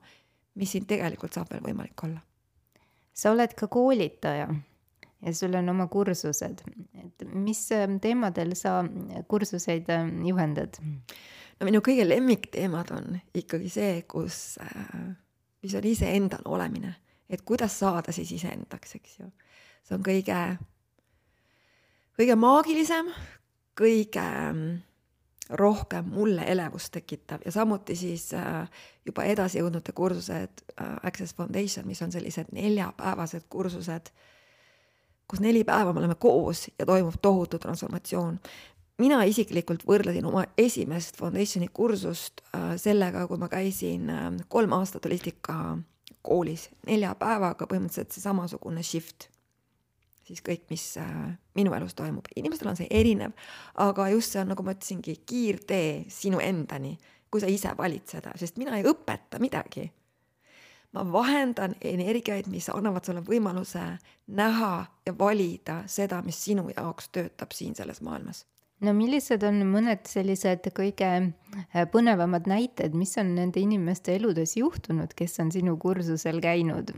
[0.58, 2.20] mis siin tegelikult saab veel võimalik olla.
[3.12, 4.48] sa oled ka koolitaja
[5.22, 6.62] ja sul on oma kursused,
[7.02, 8.80] et mis ähm, teemadel sa
[9.28, 10.78] kursuseid ähm, juhendad?
[11.58, 15.12] no minu kõige lemmikteemad on ikkagi see, kus, äh,
[15.62, 16.94] mis on iseendal olemine,
[17.28, 19.30] et kuidas saada siis iseendaks, eks ju
[19.88, 20.38] see on kõige,
[22.18, 23.10] kõige maagilisem,
[23.78, 24.78] kõige mm,
[25.58, 28.68] rohkem mulle elevust tekitav ja samuti siis äh,
[29.06, 34.10] juba edasi jõudnute kursused äh, Access Foundation, mis on sellised neljapäevased kursused,
[35.28, 38.40] kus neli päeva me oleme koos ja toimub tohutu transformatsioon.
[38.98, 44.10] mina isiklikult võrdlesin oma esimest Foundationi kursust äh, sellega, kui ma käisin
[44.48, 45.78] kolm aastat holistika
[46.22, 49.30] koolis nelja päevaga põhimõtteliselt see samasugune shift
[50.28, 51.12] siis kõik, mis äh,
[51.58, 52.28] minu elus toimub.
[52.36, 53.32] inimestel on see erinev,
[53.84, 56.96] aga just see on, nagu ma ütlesingi, kiirtee sinu endani,
[57.30, 59.88] kui sa ise valid seda, sest mina ei õpeta midagi.
[60.92, 63.82] ma vahendan energiaid, mis annavad sulle võimaluse
[64.26, 68.46] näha ja valida seda, mis sinu jaoks töötab siin selles maailmas
[68.84, 75.14] no millised on mõned sellised kõige äh, põnevamad näited, mis on nende inimeste eludes juhtunud,
[75.18, 76.94] kes on sinu kursusel käinud?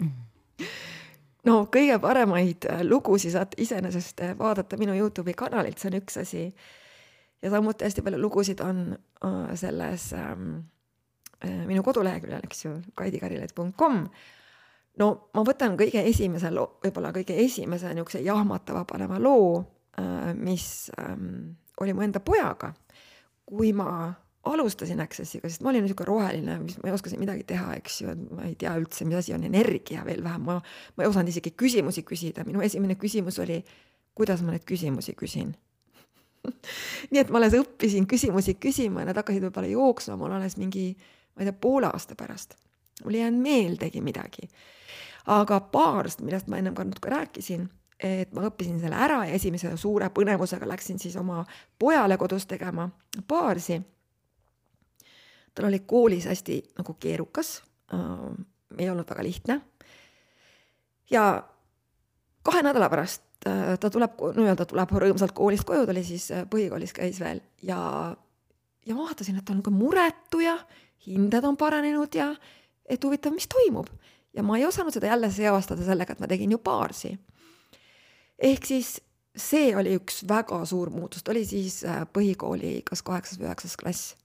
[1.48, 6.20] no kõige paremaid äh, lugusid saate iseenesest äh, vaadata minu Youtube'i kanalilt, see on üks
[6.20, 6.44] asi.
[7.42, 8.85] ja samuti hästi palju lugusid on
[9.24, 10.61] äh, selles ähm,
[11.66, 14.00] minu koduleheküljel, eks ju, kaidikarilaid.com,
[15.00, 19.62] no ma võtan kõige esimese loo, võib-olla kõige esimese niisuguse jahmatava paneva loo,
[20.37, 22.74] mis ähm, oli mu enda pojaga,
[23.48, 24.12] kui ma
[24.44, 28.00] alustasin Accessiga, sest ma olin niisugune roheline, mis ma ei oska siin midagi teha, eks
[28.00, 30.57] ju, et ma ei tea üldse, mis asi on energia, veel vähem ma,
[30.96, 33.59] ma ei osanud isegi küsimusi küsida, minu esimene küsimus oli,
[34.16, 35.53] kuidas ma neid küsimusi küsin
[37.11, 40.88] nii et ma alles õppisin küsimusi küsima ja nad hakkasid võib-olla jooksma mul alles mingi,
[41.37, 42.57] ma ei tea, poole aasta pärast.
[43.05, 44.48] mul ei jäänud meeldegi midagi.
[45.26, 47.68] aga baarst, millest ma ennem ka natuke rääkisin,
[48.00, 51.44] et ma õppisin selle ära ja esimese suure põnevusega läksin siis oma
[51.79, 52.88] pojale kodus tegema
[53.29, 53.83] baarsi
[55.54, 57.62] tal oli koolis hästi nagu keerukas
[57.94, 58.46] äh,,
[58.78, 59.60] ei olnud väga lihtne.
[61.10, 61.42] ja
[62.42, 66.46] kahe nädala pärast äh, ta tuleb, nii-öelda tuleb rõõmsalt koolist koju, ta oli siis äh,
[66.50, 67.80] põhikoolis käis veel ja,
[68.86, 70.56] ja ma vaatasin, et ta on ka muretu ja
[71.06, 72.32] hinded on paranenud ja
[72.90, 73.88] et huvitav, mis toimub.
[74.34, 77.16] ja ma ei osanud seda jälle seostada sellega, et ma tegin ju baarsi.
[78.38, 79.00] ehk siis
[79.36, 83.76] see oli üks väga suur muutus, ta oli siis äh, põhikooli kas kaheksas või üheksas
[83.76, 84.16] klass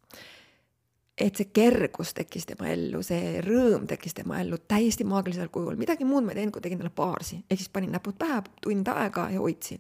[1.17, 6.07] et see kergus tekkis tema ellu, see rõõm tekkis tema ellu täiesti maagilisel kujul, midagi
[6.07, 9.29] muud ma ei teinud, kui tegin talle baarsi, ehk siis panin näpud pähe tund aega
[9.31, 9.79] ja hoidsin.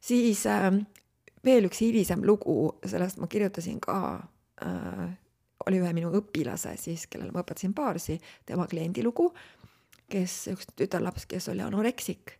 [0.00, 0.70] siis äh,
[1.44, 3.98] veel üks hilisem lugu, sellest ma kirjutasin ka
[4.62, 5.10] äh,,
[5.66, 9.32] oli ühe minu õpilase siis, kellele ma õpetasin baarsi, tema kliendi lugu,
[10.10, 12.38] kes, üks tütarlaps, kes oli anoreksik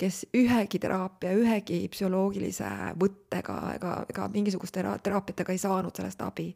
[0.00, 6.46] kes ühegi teraapia, ühegi psühholoogilise võttega ega, ega mingisuguste teraapiatega ei saanud sellest abi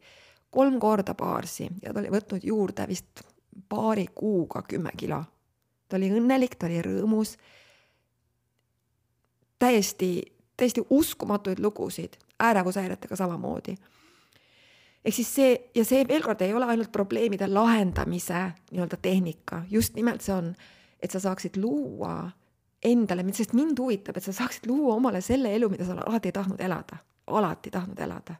[0.54, 3.24] kolm korda baarsi ja ta oli võtnud juurde vist
[3.68, 5.24] paari kuuga kümme kilo.
[5.88, 7.36] ta oli õnnelik, ta oli rõõmus.
[9.58, 10.22] täiesti,
[10.56, 13.76] täiesti uskumatuid lugusid, ärevushäiretega samamoodi.
[15.04, 19.94] ehk siis see ja see veel kord ei ole ainult probleemide lahendamise nii-öelda tehnika, just
[19.94, 20.54] nimelt see on,
[21.02, 22.30] et sa saaksid luua
[22.84, 26.32] endale, sest mind huvitab, et sa saaksid luua omale selle elu, mida sa alati ei
[26.32, 28.34] tahtnud elada, alati tahtnud elada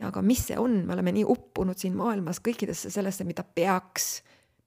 [0.00, 4.20] ja aga mis see on, me oleme nii uppunud siin maailmas kõikidesse sellesse, mida peaks,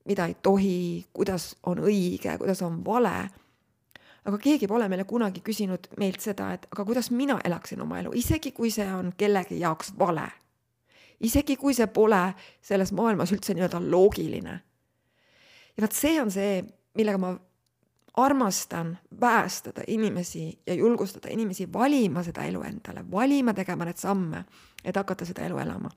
[0.10, 3.30] mida ei tohi, kuidas on õige, kuidas on vale.
[4.26, 8.12] aga keegi pole meile kunagi küsinud meilt seda, et aga kuidas mina elaksin oma elu,
[8.14, 10.28] isegi kui see on kellegi jaoks vale.
[11.20, 14.60] isegi kui see pole selles maailmas üldse nii-öelda loogiline.
[15.78, 16.64] ja vot see on see,
[16.98, 17.36] millega ma
[18.24, 24.44] armastan päästada inimesi ja julgustada inimesi valima seda elu endale, valima tegema need samme,
[24.84, 25.90] et hakata seda elu elama.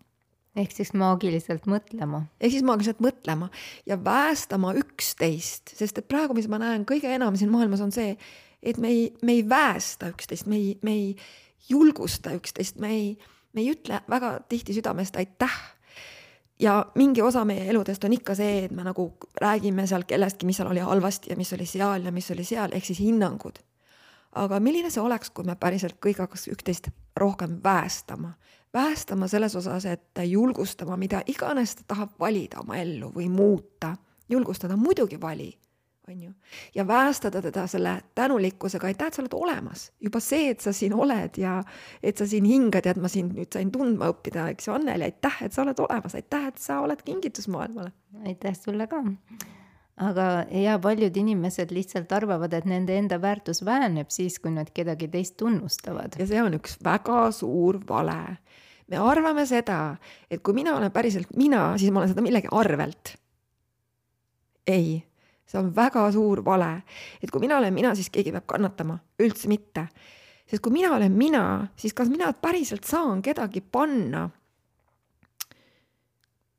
[0.57, 2.23] ehk siis maagiliselt mõtlema.
[2.41, 3.49] ehk siis maagiliselt mõtlema
[3.87, 8.17] ja päästama üksteist, sest et praegu, mis ma näen kõige enam siin maailmas, on see,
[8.63, 11.17] et me ei, me ei päästa üksteist, me ei, me ei
[11.69, 13.19] julgusta üksteist, me ei,
[13.53, 15.57] me ei ütle väga tihti südamest aitäh
[16.63, 19.09] ja mingi osa meie eludest on ikka see, et me nagu
[19.41, 22.73] räägime seal kellestki, mis seal oli halvasti ja mis oli seal ja mis oli seal,
[22.73, 23.59] ehk siis hinnangud.
[24.33, 28.33] aga milline see oleks, kui me päriselt kõik hakkaks üksteist rohkem väestama,
[28.75, 33.97] väestama selles osas, et julgustama, mida iganes ta tahab valida oma ellu või muuta,
[34.29, 35.51] julgustada, muidugi vali
[36.09, 36.33] on ju.
[36.75, 39.93] ja väestada teda selle tänulikkusega, aitäh, et sa oled olemas.
[40.01, 41.63] juba see, et sa siin oled ja
[42.03, 45.11] et sa siin hingad ja et ma sind nüüd sain tundma õppida, eks ju, Anneli,
[45.11, 47.93] aitäh, et sa oled olemas, aitäh, et sa oled kingitus maailmale.
[48.27, 49.03] aitäh sulle ka.
[50.03, 55.09] aga ja paljud inimesed lihtsalt arvavad, et nende enda väärtus väheneb siis, kui nad kedagi
[55.09, 56.19] teist tunnustavad.
[56.19, 58.39] ja see on üks väga suur vale.
[58.89, 59.97] me arvame seda,
[60.31, 63.17] et kui mina olen päriselt mina, siis ma olen seda millegi arvelt.
[64.67, 65.03] ei
[65.47, 66.83] see on väga suur vale.
[67.23, 69.87] et kui mina olen mina, siis keegi peab kannatama, üldse mitte.
[70.47, 74.29] sest kui mina olen mina, siis kas mina päriselt saan kedagi panna?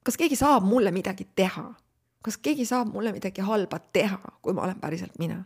[0.04, 1.74] kas keegi saab mulle midagi teha?
[2.24, 5.44] kas keegi saab mulle midagi halba teha, kui ma olen päriselt mina?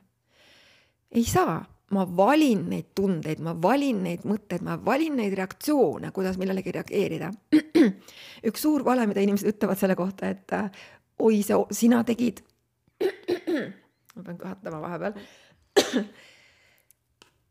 [1.11, 1.61] ei saa,
[1.95, 7.31] ma valin neid tundeid, ma valin neid mõtteid, ma valin neid reaktsioone, kuidas millelegi reageerida.
[8.49, 10.51] üks suur vale, mida inimesed ütlevad selle kohta, et
[11.23, 12.43] oi, see, sina tegid
[14.15, 15.13] ma pean kõhatama vahepeal.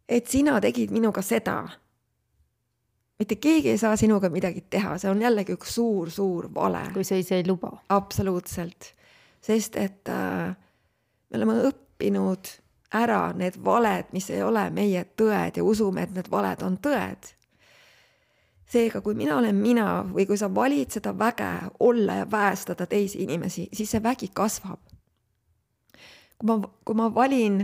[0.09, 1.63] et sina tegid minuga seda.
[3.19, 6.85] mitte keegi ei saa sinuga midagi teha, see on jällegi üks suur-suur vale.
[6.95, 7.73] kui sa ise ei luba.
[7.89, 8.93] absoluutselt,
[9.41, 10.55] sest et äh,
[11.31, 12.53] me oleme õppinud
[12.97, 17.35] ära need valed, mis ei ole meie tõed ja usume, et need valed on tõed
[18.67, 21.51] seega, kui mina olen mina või kui sa valid seda väge
[21.87, 24.81] olla ja väestada teisi inimesi, siis see vägi kasvab
[26.39, 27.61] kui ma, kui ma valin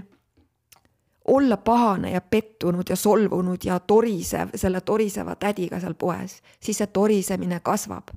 [1.29, 6.87] olla pahane ja pettunud ja solvunud ja torisev selle toriseva tädiga seal poes, siis see
[6.87, 8.11] torisemine kasvab.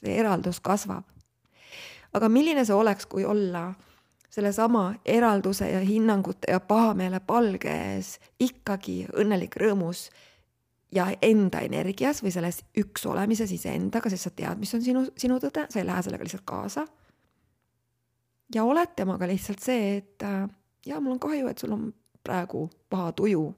[0.00, 1.04] see eraldus kasvab.
[2.12, 3.74] aga milline see oleks, kui olla
[4.30, 10.08] sellesama eralduse ja hinnangute ja pahameele palge ees ikkagi õnnelik, rõõmus
[10.92, 15.40] ja enda energias või selles üks olemises iseendaga, sest sa tead, mis on sinu, sinu
[15.42, 16.86] tõde, sa ei lähe sellega lihtsalt kaasa.
[18.54, 20.48] Ja oled temaga lihtsalt see, et äh,
[20.86, 21.88] jaa, mul on kahju, et sul on
[22.24, 23.54] praegu paha tuju.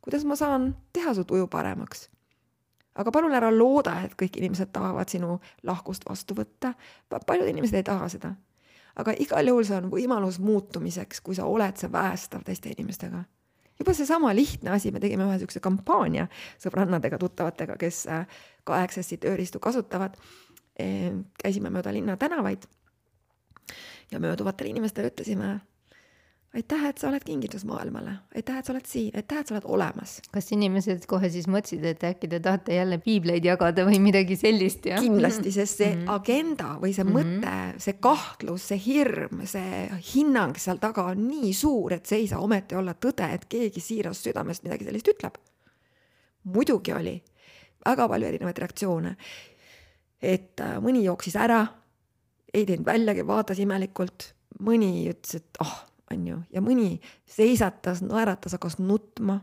[0.00, 2.08] kuidas ma saan teha su tuju paremaks?
[2.94, 6.74] aga palun ära looda, et kõik inimesed tahavad sinu lahkust vastu võtta.
[7.26, 8.34] paljud inimesed ei taha seda.
[8.96, 13.24] aga igal juhul see on võimalus muutumiseks, kui sa oled see päästav teiste inimestega.
[13.78, 16.28] juba seesama lihtne asi, me tegime ühe niisuguse kampaania
[16.58, 18.26] sõbrannadega, tuttavatega, kes äh,
[18.64, 20.16] ka Accessi tööriistu kasutavad.
[21.42, 22.66] käisime mööda linna tänavaid
[24.12, 25.56] ja mööduvatele inimestele ütlesime
[26.56, 29.66] aitäh, et sa oled kingitus maailmale, aitäh, et sa oled siin, aitäh, et sa oled
[29.76, 30.16] olemas.
[30.32, 34.86] kas inimesed kohe siis mõtlesid, et äkki te tahate jälle piibleid jagada või midagi sellist
[34.88, 35.00] ja?
[35.02, 36.14] kindlasti, sest see mm -hmm.
[36.14, 37.38] agenda või see mm -hmm.
[37.44, 39.82] mõte, see kahtlus, see hirm, see
[40.14, 43.80] hinnang seal taga on nii suur, et see ei saa ometi olla tõde, et keegi
[43.80, 45.36] siirast südamest midagi sellist ütleb.
[46.44, 47.22] muidugi oli
[47.84, 49.16] väga palju erinevaid reaktsioone.
[50.22, 51.66] et äh, mõni jooksis ära,
[52.56, 54.30] ei teinud väljagi, vaatas imelikult,
[54.64, 56.96] mõni ütles, et ah oh, on ju, ja mõni
[57.28, 59.40] seisatas, naeratas, hakkas nutma.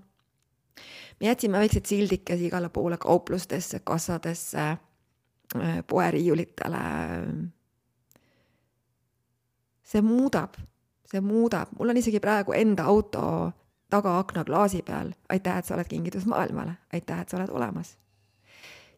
[1.20, 6.84] me jätsime väikseid sildikesi igale poole kauplustesse, kassadesse, äh, poeriiulitele.
[9.84, 10.56] see muudab,
[11.12, 13.52] see muudab, mul on isegi praegu enda auto
[13.90, 17.98] tagaakna klaasi peal, aitäh, et sa oled kingitus maailmale, aitäh, et sa oled olemas.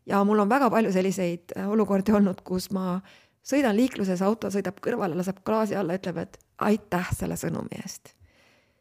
[0.06, 3.02] ja mul on väga palju selliseid äh, olukordi olnud, kus ma
[3.46, 8.16] sõidan liikluses, auto sõidab kõrvale, laseb klaasi alla, ütleb, et aitäh selle sõnumi eest.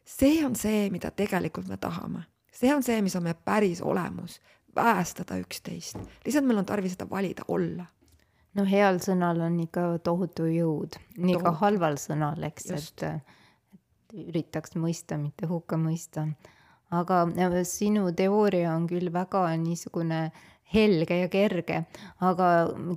[0.05, 4.39] see on see, mida tegelikult me tahame, see on see, mis on meie päris olemus,
[4.75, 7.85] päästada üksteist, lihtsalt meil on tarvis seda valida, olla
[8.55, 11.45] no heal sõnal on ikka tohutu jõud, nii tohutu.
[11.45, 16.27] ka halval sõnal, eks, et, et üritaks mõista, mitte hukka mõista.
[16.91, 17.25] aga
[17.67, 20.43] sinu teooria on küll väga niisugune äh,
[20.73, 21.81] helge ja kerge,
[22.25, 22.47] aga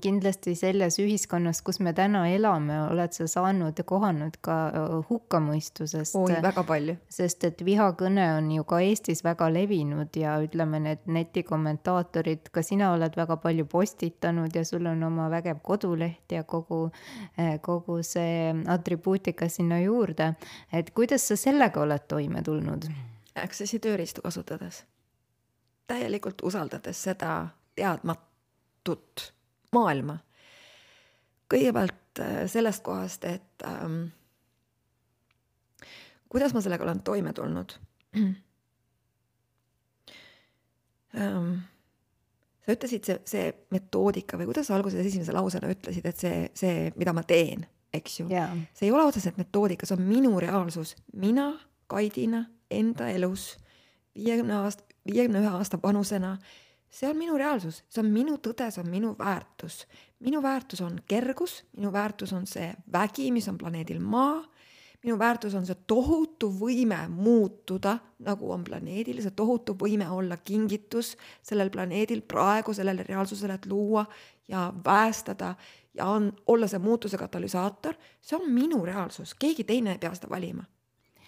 [0.02, 4.56] kindlasti selles ühiskonnas, kus me täna elame, oled sa saanud ja kohanud ka
[5.10, 6.16] hukkamõistusest.
[6.16, 6.96] oi, väga palju.
[7.12, 12.92] sest et vihakõne on ju ka Eestis väga levinud ja ütleme, need netikommentaatorid, ka sina
[12.96, 16.88] oled väga palju postitanud ja sul on oma vägev koduleht ja kogu,
[17.60, 20.34] kogu see atribuutika sinna juurde.
[20.72, 22.88] et kuidas sa sellega oled toime tulnud?
[23.38, 24.84] Accessi tööriistu kasutades
[25.88, 27.48] täielikult usaldades seda
[27.78, 29.32] teadmatut
[29.72, 30.18] maailma.
[31.48, 34.10] kõigepealt äh, sellest kohast, et ähm,
[36.28, 37.72] kuidas ma sellega olen toime tulnud
[41.16, 41.54] ähm,.
[42.66, 46.92] sa ütlesid, see, see metoodika või kuidas sa alguses esimese lausena ütlesid, et see, see,
[47.00, 47.64] mida ma teen,
[47.94, 51.54] eks ju yeah., see ei ole otseselt metoodika, see on minu reaalsus, mina
[51.88, 53.54] Kaidina enda elus
[54.12, 56.36] viiekümne aasta, viiekümne ühe aasta vanusena
[56.90, 59.86] see on minu reaalsus, see on minu tõde, see on minu väärtus.
[60.20, 64.44] minu väärtus on kergus, minu väärtus on see vägi, mis on planeedil Maa.
[65.04, 71.16] minu väärtus on see tohutu võime muutuda, nagu on planeedil, see tohutu võime olla kingitus
[71.42, 74.06] sellel planeedil praegu sellele reaalsusele, et luua
[74.48, 75.54] ja päästada
[75.94, 77.94] ja on, olla see muutuse katalüsaator.
[78.22, 80.64] see on minu reaalsus, keegi teine ei pea seda valima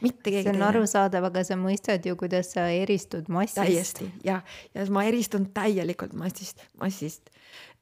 [0.01, 3.61] mitte keegi see on arusaadav, aga sa mõistad ju, kuidas sa eristud massist.
[3.61, 4.41] täiesti ja,
[4.75, 7.31] ja ma eristun täielikult massist, massist.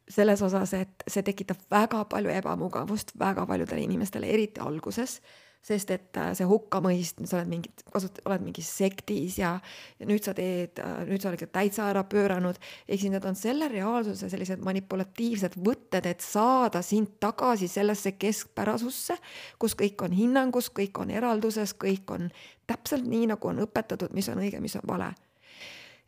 [0.09, 5.19] Selles osas, et see tekitab väga palju ebamugavust väga paljudele inimestele, eriti alguses
[5.65, 9.57] sest et äh, see hukkamõist, sa oled mingi, kasut-, oled mingis sektis ja,
[9.99, 12.61] ja nüüd sa teed, äh, nüüd sa oled täitsa ära pööranud.
[12.87, 19.19] ehk siis need on selle reaalsuse sellised manipulatiivsed võtted, et saada sind tagasi sellesse keskpärasusse,
[19.59, 22.31] kus kõik on hinnangus, kõik on eralduses, kõik on
[22.69, 25.13] täpselt nii, nagu on õpetatud, mis on õige, mis on vale.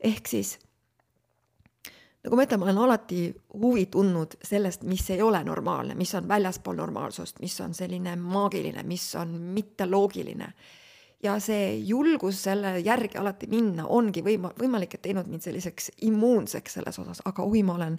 [0.01, 0.57] ehk siis
[2.25, 3.23] nagu ma ütlen, ma olen alati
[3.57, 8.85] huvi tundnud sellest, mis ei ole normaalne, mis on väljaspool normaalsust, mis on selline maagiline,
[8.85, 10.53] mis on mitteloogiline.
[11.23, 16.79] ja see julgus selle järgi alati minna ongi võima-, võimalik, et teinud mind selliseks immuunseks
[16.79, 17.99] selles osas, aga oi, ma olen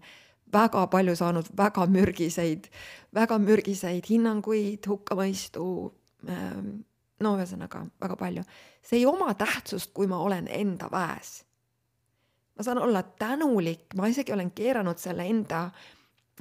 [0.53, 2.65] väga palju saanud väga mürgiseid,
[3.13, 5.65] väga mürgiseid hinnanguid, hukkamõistu
[6.29, 6.81] ähm,,
[7.21, 8.43] no ühesõnaga väga palju.
[8.81, 11.43] see ei oma tähtsust, kui ma olen enda väes
[12.61, 15.63] ma saan olla tänulik, ma isegi olen keeranud selle enda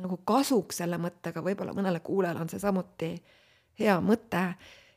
[0.01, 3.14] nagu kasuks selle mõttega, võib-olla mõnele kuulajale on see samuti
[3.81, 4.43] hea mõte,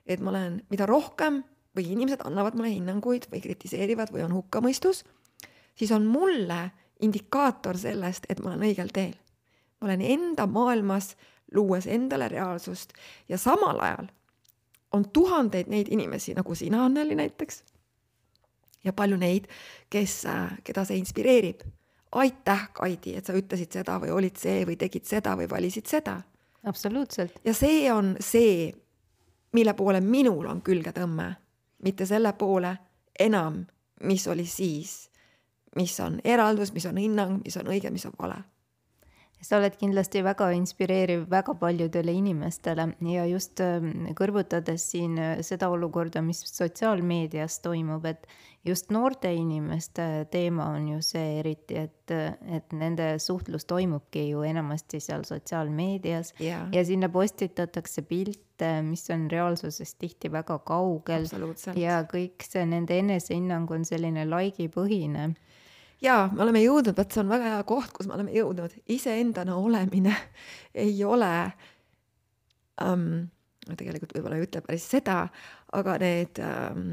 [0.03, 1.39] et ma olen, mida rohkem
[1.75, 5.05] või inimesed annavad mulle hinnanguid või kritiseerivad või on hukkamõistus,
[5.79, 6.59] siis on mulle
[6.99, 9.15] indikaator sellest, et ma olen õigel teel.
[9.79, 11.15] ma olen enda maailmas,
[11.55, 12.93] luues endale reaalsust
[13.29, 14.11] ja samal ajal
[14.93, 17.63] on tuhandeid neid inimesi, nagu sina, Anneli näiteks.
[18.83, 19.47] Ja palju neid,
[19.89, 20.23] kes,
[20.63, 21.63] keda see inspireerib.
[22.11, 26.21] aitäh, Kaidi, et sa ütlesid seda või olid see või tegid seda või valisid seda.
[26.63, 27.39] absoluutselt.
[27.45, 28.73] ja see on see,
[29.53, 31.33] mille poole minul on külgetõmme,
[31.83, 32.77] mitte selle poole
[33.19, 33.65] enam,
[34.03, 35.09] mis oli siis,
[35.75, 38.43] mis on eraldus, mis on hinnang, mis on õige, mis on vale
[39.43, 45.69] sa oled kindlasti väga inspireeriv väga paljudele inimestele ja just ähm, kõrvutades siin äh, seda
[45.73, 48.27] olukorda, mis sotsiaalmeedias toimub, et
[48.63, 52.13] just noorte inimeste teema on ju see eriti, et,
[52.57, 56.67] et nende suhtlus toimubki ju enamasti seal sotsiaalmeedias yeah.
[56.71, 61.27] ja sinna postitatakse pilte, mis on reaalsusest tihti väga kaugel.
[61.79, 65.33] Ja kõik see nende enesehinnang on selline likeipõhine
[66.03, 69.55] jaa, me oleme jõudnud, vot see on väga hea koht, kus me oleme jõudnud, iseendana
[69.59, 70.15] olemine
[70.85, 71.31] ei ole
[72.83, 73.23] um,,
[73.69, 75.21] tegelikult võib-olla ei ütle päris seda,
[75.73, 76.87] aga need um,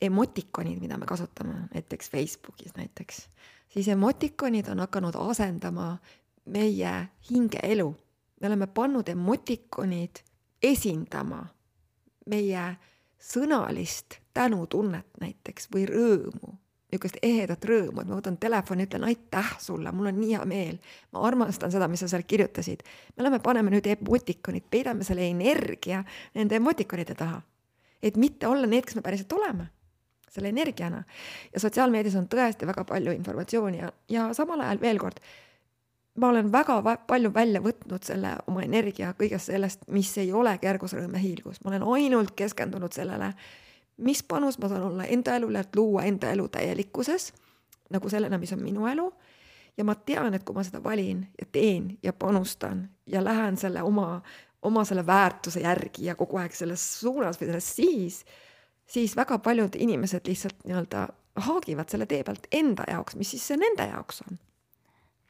[0.00, 3.26] emotikonid, mida me kasutame näiteks Facebookis näiteks,
[3.74, 5.96] siis emotikonid on hakanud asendama
[6.48, 6.94] meie
[7.30, 7.90] hingeelu.
[8.40, 10.22] me oleme pannud emotikonid
[10.62, 11.42] esindama
[12.30, 12.64] meie
[13.18, 16.54] sõnalist tänutunnet näiteks või rõõmu
[16.88, 20.78] niisugust ehedat rõõmu, et ma võtan telefoni, ütlen aitäh sulle, mul on nii hea meel.
[21.12, 22.82] ma armastan seda, mis sa seal kirjutasid.
[23.16, 27.42] me oleme, paneme nüüd emotikonid, peidame selle energia nende emotikonide taha.
[28.02, 29.68] et mitte olla need, kes me päriselt oleme,
[30.30, 31.04] selle energiana.
[31.52, 35.20] ja sotsiaalmeedias on tõesti väga palju informatsiooni ja, ja samal ajal veel kord,
[36.16, 41.12] ma olen väga palju välja võtnud selle oma energia kõigest sellest, mis ei ole kergusrõõm
[41.14, 43.34] ja hiilgus, ma olen ainult keskendunud sellele
[43.98, 47.32] mis panus ma saan olla enda elule, et luua enda elu täielikkuses,
[47.90, 49.12] nagu sellena, mis on minu elu.
[49.78, 53.82] ja ma tean, et kui ma seda valin ja teen ja panustan ja lähen selle
[53.82, 54.22] oma,
[54.62, 58.24] oma selle väärtuse järgi ja kogu aeg selles suunas või selles siis,
[58.86, 61.06] siis väga paljud inimesed lihtsalt nii-öelda
[61.46, 64.38] haagivad selle tee pealt enda jaoks, mis siis see nende jaoks on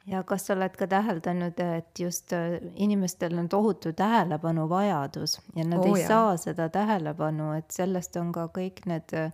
[0.07, 5.79] ja kas sa oled ka täheldanud, et just äh, inimestel on tohutu tähelepanuvajadus ja nad
[5.79, 6.07] oh, ei jah.
[6.07, 9.33] saa seda tähelepanu, et sellest on ka kõik need äh,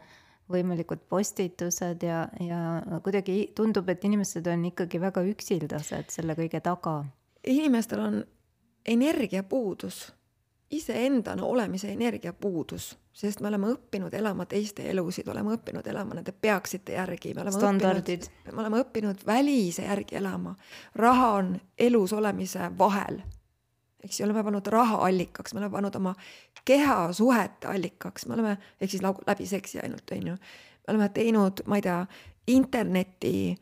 [0.52, 7.04] võimalikud postitused ja, ja kuidagi tundub, et inimesed on ikkagi väga üksildased selle kõige taga.
[7.44, 8.24] inimestel on
[8.86, 10.06] energiapuudus
[10.72, 16.96] iseendana olemise energiapuudus, sest me oleme õppinud elama teiste elusid, oleme õppinud elama nende peaksite
[16.98, 18.28] järgi, me oleme standardid.
[18.52, 20.56] me oleme õppinud välise järgi elama.
[20.96, 23.22] raha on elus olemise vahel.
[24.04, 26.16] eks ju, oleme pannud raha allikaks, me oleme pannud oma
[26.66, 30.34] keha suhete allikaks, me oleme, ehk siis läbi seksi ainult, on ju.
[30.34, 32.06] me oleme teinud, ma ei tea,
[32.48, 33.56] interneti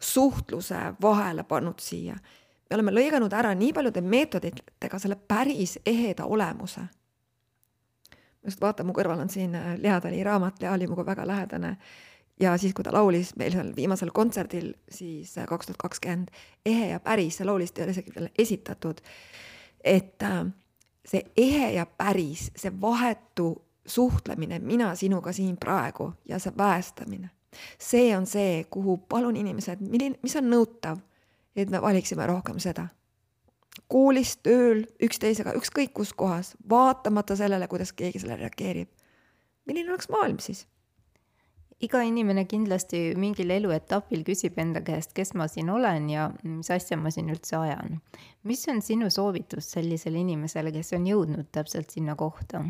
[0.00, 2.18] suhtluse vahele pannud siia
[2.70, 6.80] me oleme lõiganud ära nii paljude meetoditega selle päris eheda olemuse.
[8.44, 11.76] just vaata, mu kõrval on siin äh, Lea Tali raamat, Lea oli minuga väga lähedane
[12.40, 16.30] ja siis, kui ta laulis meil seal viimasel kontserdil, siis äh, kaks tuhat kakskümmend,
[16.66, 19.00] Ehe ja päris, see laulist ei ole isegi veel esitatud,
[19.84, 20.44] et äh,
[21.08, 23.50] see ehe ja päris, see vahetu
[23.86, 27.30] suhtlemine, mina sinuga siin praegu ja see päästamine,
[27.80, 31.00] see on see, kuhu palun inimesed, milline, mis on nõutav
[31.62, 32.88] et me valiksime rohkem seda.
[33.88, 38.88] koolis, tööl, üksteisega, ükskõik kus kohas, vaatamata sellele, kuidas keegi sellele reageerib.
[39.66, 40.66] milline oleks maailm siis?
[41.80, 46.98] iga inimene kindlasti mingil eluetapil küsib enda käest, kes ma siin olen ja mis asja
[46.98, 48.00] ma siin üldse ajan.
[48.42, 52.64] mis on sinu soovitus sellisele inimesele, kes on jõudnud täpselt sinna kohta?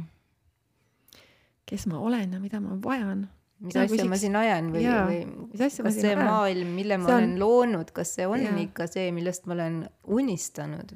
[1.69, 3.29] kes ma olen ja mida ma vajan?
[3.59, 4.09] Mis asja küsiks...
[4.11, 5.21] ma siin ajan või, või
[5.59, 6.25] kas see ajan?
[6.25, 7.23] maailm, mille ma see on...
[7.23, 8.53] olen loonud, kas see on ja.
[8.63, 9.79] ikka see, millest ma olen
[10.19, 10.93] unistanud?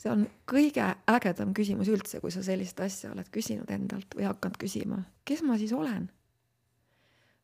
[0.00, 4.58] see on kõige ägedam küsimus üldse, kui sa sellist asja oled küsinud endalt või hakanud
[4.60, 6.08] küsima, kes ma siis olen?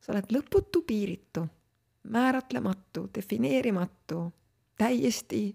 [0.03, 1.47] sa oled lõputu, piiritu,
[2.15, 4.27] määratlematu, defineerimatu,
[4.79, 5.49] täiesti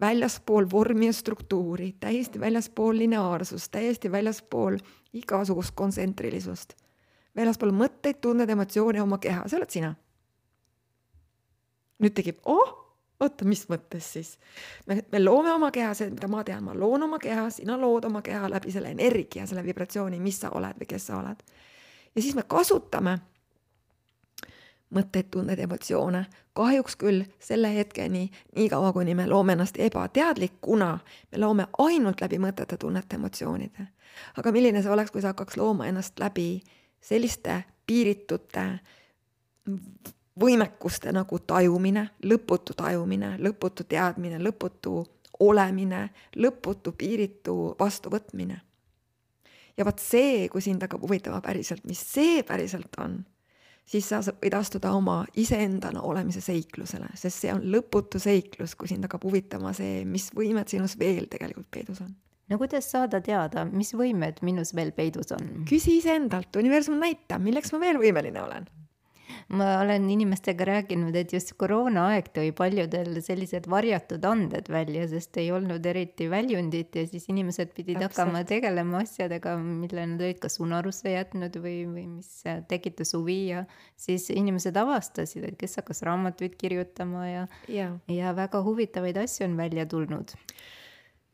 [0.00, 4.76] väljaspool vormi ja struktuuri, täiesti väljaspool lineaarsust, täiesti väljaspool
[5.16, 6.76] igasugust kontsentrilisust
[7.36, 9.94] väljaspool mõtteid, tundeid, emotsioone, oma keha, see oled sina.
[12.02, 12.74] nüüd tekib, oh,
[13.20, 14.34] oota, mis mõttes siis?
[14.86, 18.04] me, me loome oma keha, see, mida ma tean, ma loon oma keha, sina lood
[18.08, 21.40] oma keha läbi selle energia, selle vibratsiooni, mis sa oled või kes sa oled.
[22.14, 23.18] ja siis me kasutame
[24.94, 26.26] mõtteid, tundeid, emotsioone,
[26.56, 30.90] kahjuks küll selle hetkeni, niikaua kuni me loome ennast ebateadlikuna,
[31.32, 33.88] me loome ainult läbi mõtete, tunnete, emotsioonide.
[34.36, 36.60] aga milline see oleks, kui sa hakkaks looma ennast läbi
[37.00, 38.66] selliste piiritute
[40.40, 44.98] võimekuste nagu tajumine, lõputu tajumine, lõputu teadmine, lõputu
[45.40, 48.60] olemine, lõputu piiritu vastuvõtmine.
[49.76, 53.18] ja vot see, kui sind hakkab huvitama päriselt, mis see päriselt on,
[53.84, 59.04] siis sa võid astuda oma iseendana olemise seiklusele, sest see on lõputu seiklus, kui sind
[59.04, 62.14] hakkab huvitama see, mis võimed sinus veel tegelikult peidus on.
[62.50, 65.64] No kuidas saada teada, mis võimed minus veel peidus on?
[65.68, 68.68] küsi iseendalt, universum näita, milleks ma veel võimeline olen
[69.48, 75.52] ma olen inimestega rääkinud, et just koroonaaeg tõi paljudel sellised varjatud anded välja, sest ei
[75.54, 78.16] olnud eriti väljundit ja siis inimesed pidid Täpselt.
[78.26, 82.32] hakkama tegelema asjadega, mille nad olid kas unarusse jätnud või, või mis
[82.70, 83.64] tekitas huvi ja
[83.98, 89.56] siis inimesed avastasid, et kes hakkas raamatuid kirjutama ja, ja., ja väga huvitavaid asju on
[89.60, 90.34] välja tulnud.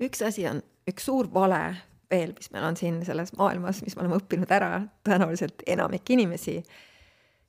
[0.03, 1.63] üks asi on, üks suur vale
[2.11, 6.59] veel, mis meil on siin selles maailmas, mis me oleme õppinud ära, tõenäoliselt enamik inimesi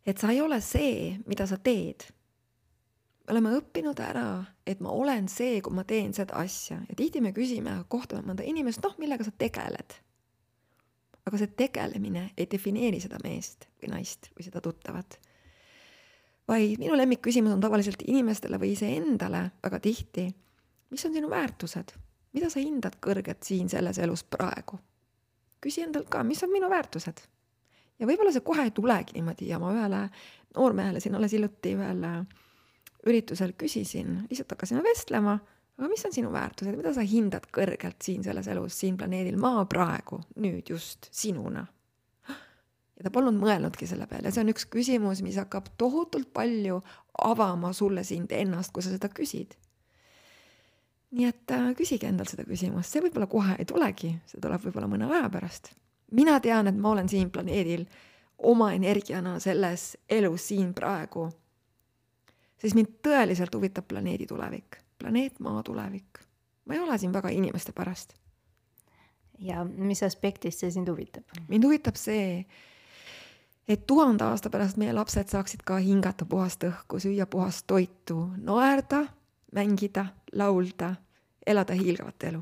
[0.05, 2.05] et sa ei ole see, mida sa teed.
[3.23, 7.21] me oleme õppinud ära, et ma olen see, kui ma teen seda asja ja tihti
[7.23, 9.99] me küsime, kohtame mõnda inimest, noh, millega sa tegeled.
[11.23, 15.19] aga see tegelemine ei defineeri seda meest või naist või seda tuttavat.
[16.47, 20.27] vaid minu lemmikküsimus on tavaliselt inimestele või iseendale väga tihti,
[20.91, 21.95] mis on sinu väärtused,
[22.33, 24.79] mida sa hindad kõrget siin selles elus praegu?
[25.63, 27.21] küsi endalt ka, mis on minu väärtused
[27.99, 30.07] ja võib-olla see kohe ei tulegi niimoodi ja ma ühele
[30.55, 32.03] noormehele siin alles hiljuti ühel
[33.07, 35.37] üritusel küsisin, lihtsalt hakkasime vestlema,
[35.77, 39.65] aga mis on sinu väärtused, mida sa hindad kõrgelt siin selles elus, siin planeedil Maa
[39.69, 41.65] praegu, nüüd just sinuna?
[42.93, 46.79] ja ta polnud mõelnudki selle peale, see on üks küsimus, mis hakkab tohutult palju
[47.25, 49.57] avama sulle sind ennast, kui sa seda küsid.
[51.13, 54.89] Nii et äh, küsige endalt seda küsimust, see võib-olla kohe ei tulegi, see tuleb võib-olla
[54.89, 55.73] mõne aja pärast
[56.13, 57.85] mina tean, et ma olen siin planeedil
[58.37, 61.29] oma energiana selles elus siin praegu.
[62.57, 66.19] siis mind tõeliselt huvitab planeedi tulevik, planeet Maa tulevik.
[66.65, 68.13] ma ei ole siin väga inimeste pärast.
[69.39, 71.23] ja mis aspektist see sind huvitab?
[71.47, 72.45] mind huvitab see,
[73.67, 79.05] et tuhande aasta pärast meie lapsed saaksid ka hingata puhast õhku, süüa puhast toitu, naerda,
[79.51, 80.95] mängida, laulda,
[81.47, 82.41] elada hiilgavat elu.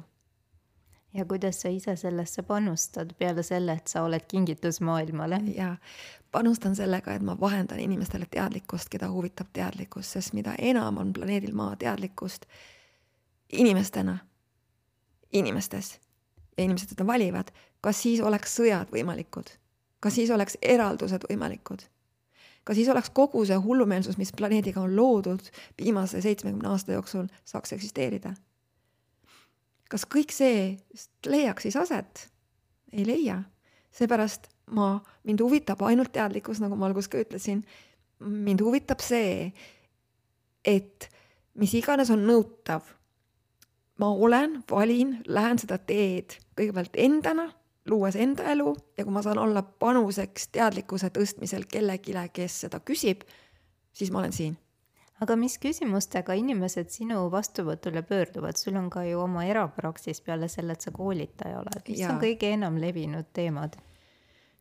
[1.13, 5.41] Ja kuidas sa ise sellesse panustad peale selle, et sa oled kingitus maailmale?
[5.55, 5.75] ja
[6.31, 11.55] panustan sellega, et ma vahendan inimestele teadlikkust, keda huvitab teadlikkus, sest mida enam on planeedil
[11.55, 12.45] Maa teadlikkust
[13.51, 14.17] inimestena,
[15.31, 15.99] inimestes
[16.57, 19.51] ja inimesed seda valivad, kas siis oleks sõjad võimalikud,
[19.99, 21.83] kas siis oleks eraldused võimalikud?
[22.63, 25.49] Ka siis oleks kogu see hullumeelsus, mis planeediga on loodud
[25.81, 28.35] viimase seitsmekümne aasta jooksul, saaks eksisteerida
[29.91, 30.77] kas kõik see
[31.27, 32.27] leiaks siis aset?
[32.91, 33.41] ei leia.
[33.91, 37.63] seepärast ma, mind huvitab ainult teadlikkus, nagu ma alguses ka ütlesin.
[38.19, 39.51] mind huvitab see,
[40.65, 41.09] et
[41.55, 42.85] mis iganes on nõutav,
[43.99, 47.49] ma olen, valin, lähen seda teed kõigepealt endana,
[47.89, 53.23] luues enda elu ja kui ma saan olla panuseks teadlikkuse tõstmisel kellelegi, kes seda küsib,
[53.93, 54.59] siis ma olen siin
[55.21, 60.73] aga mis küsimustega inimesed sinu vastuvõtule pöörduvad, sul on ka ju oma erapraksis peale selle,
[60.73, 62.13] et sa koolitaja oled, mis ja.
[62.13, 63.77] on kõige enam levinud teemad?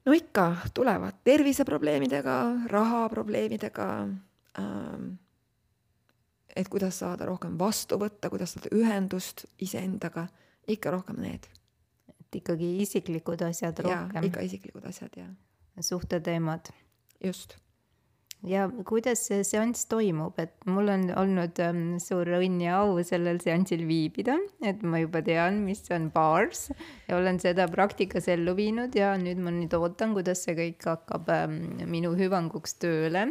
[0.04, 2.36] no ikka tulevad terviseprobleemidega,
[2.72, 3.88] rahaprobleemidega
[4.58, 5.08] ähm,.
[6.56, 10.26] et kuidas saada rohkem vastu võtta, kuidas saada ühendust iseendaga,
[10.68, 11.48] ikka rohkem need.
[12.18, 14.28] et ikkagi isiklikud asjad rohkem.
[14.28, 15.26] ikka isiklikud asjad ja.
[15.80, 16.72] suhteteemad.
[17.24, 17.56] just
[18.46, 23.40] ja kuidas see seanss toimub, et mul on olnud ähm, suur õnn ja au sellel
[23.42, 26.70] seansil viibida, et ma juba tean, mis on baars
[27.08, 31.28] ja olen seda praktikas ellu viinud ja nüüd ma nüüd ootan, kuidas see kõik hakkab
[31.34, 31.60] ähm,
[31.90, 33.26] minu hüvanguks tööle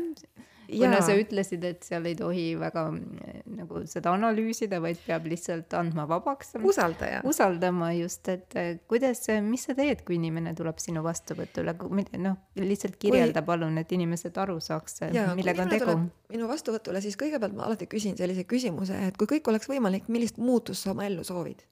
[0.72, 6.05] kuna sa ütlesid, et seal ei tohi väga nagu seda analüüsida, vaid peab lihtsalt andma
[6.09, 6.55] vabaks.
[6.72, 7.22] usaldaja.
[7.28, 11.76] usaldama just, et eh, kuidas, mis sa teed, kui inimene tuleb sinu vastuvõtule,
[12.22, 13.49] noh, lihtsalt kirjelda kui...
[13.51, 15.01] palun, et inimesed aru saaks,
[15.38, 15.99] millega on tegu.
[16.34, 20.41] minu vastuvõtule, siis kõigepealt ma alati küsin sellise küsimuse, et kui kõik oleks võimalik, millist
[20.41, 21.65] muutust sa oma ellu soovid?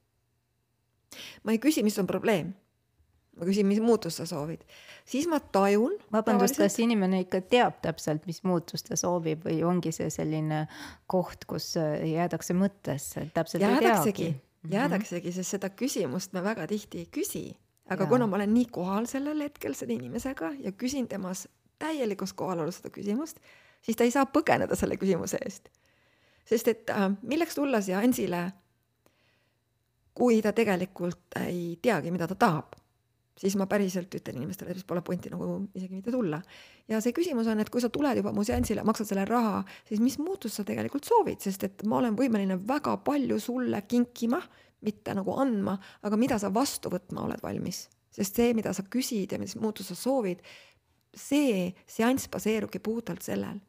[1.48, 2.52] ma ei küsi, mis on probleem
[3.38, 4.64] ma küsin, mis muutust sa soovid,
[5.06, 5.96] siis ma tajun.
[6.14, 10.66] vabandust, kas inimene ikka teab täpselt, mis muutust ta soovib või ongi see selline
[11.10, 14.76] koht, kus äh, jäädakse mõttesse, et täpselt jäädaksegi, ei teagi?
[14.78, 17.46] jäädaksegi, sest seda küsimust me väga tihti ei küsi,
[17.90, 18.10] aga ja.
[18.10, 21.48] kuna ma olen nii kohal sellel hetkel selle inimesega ja küsin temas
[21.80, 23.42] täielikus kohalolus seda küsimust,
[23.86, 25.70] siis ta ei saa põgeneda selle küsimuse eest.
[26.48, 28.48] sest et äh, milleks tulla siia Ansile,
[30.18, 32.77] kui ta tegelikult ei teagi, mida ta tahab
[33.38, 36.42] siis ma päriselt ütlen inimestele, et pole pointi nagu isegi mitte tulla.
[36.88, 40.02] ja see küsimus on, et kui sa tuled juba mu seansile, maksad selle raha, siis
[40.04, 44.42] mis muutust sa tegelikult soovid, sest et ma olen võimeline väga palju sulle kinkima,
[44.88, 49.34] mitte nagu andma, aga mida sa vastu võtma oled valmis sest see, mida sa küsid
[49.34, 50.42] ja mis muutust sa soovid,
[51.18, 53.60] see seanss baseerubki puhtalt sellel.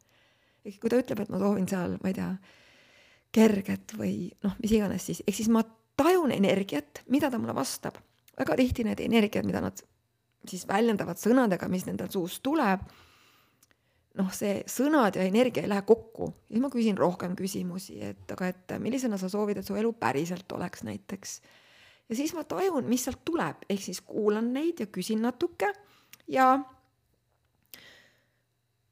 [0.64, 2.28] ehk kui ta ütleb, et ma soovin seal, ma ei tea,
[3.32, 4.14] kerget või
[4.44, 5.62] noh, mis iganes siis, ehk siis ma
[5.98, 7.96] tajun energiat, mida ta mulle vastab.
[8.38, 9.82] Väga tihti need energiat, mida nad
[10.48, 12.84] siis väljendavad sõnadega, mis nende suust tuleb,
[14.18, 16.32] noh, see sõnad ja energia ei lähe kokku.
[16.48, 20.52] siis ma küsin rohkem küsimusi, et aga et millisena sa soovid, et su elu päriselt
[20.52, 21.40] oleks näiteks.
[22.08, 25.72] ja siis ma tajun, mis sealt tuleb, ehk siis kuulan neid ja küsin natuke
[26.28, 26.48] ja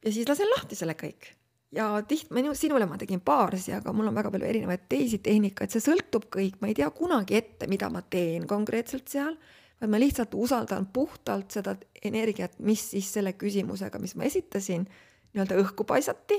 [0.04, 1.35] ja siis lasen lahti selle kõik.
[1.74, 5.72] Ja tiht-, minu, sinule ma tegin baarsi, aga mul on väga palju erinevaid teisi tehnikaid,
[5.72, 9.36] see sõltub kõik, ma ei tea kunagi ette, mida ma teen konkreetselt seal,
[9.80, 14.86] vaid ma lihtsalt usaldan puhtalt seda energiat, mis siis selle küsimusega, mis ma esitasin,
[15.34, 16.38] nii-öelda õhku paisati.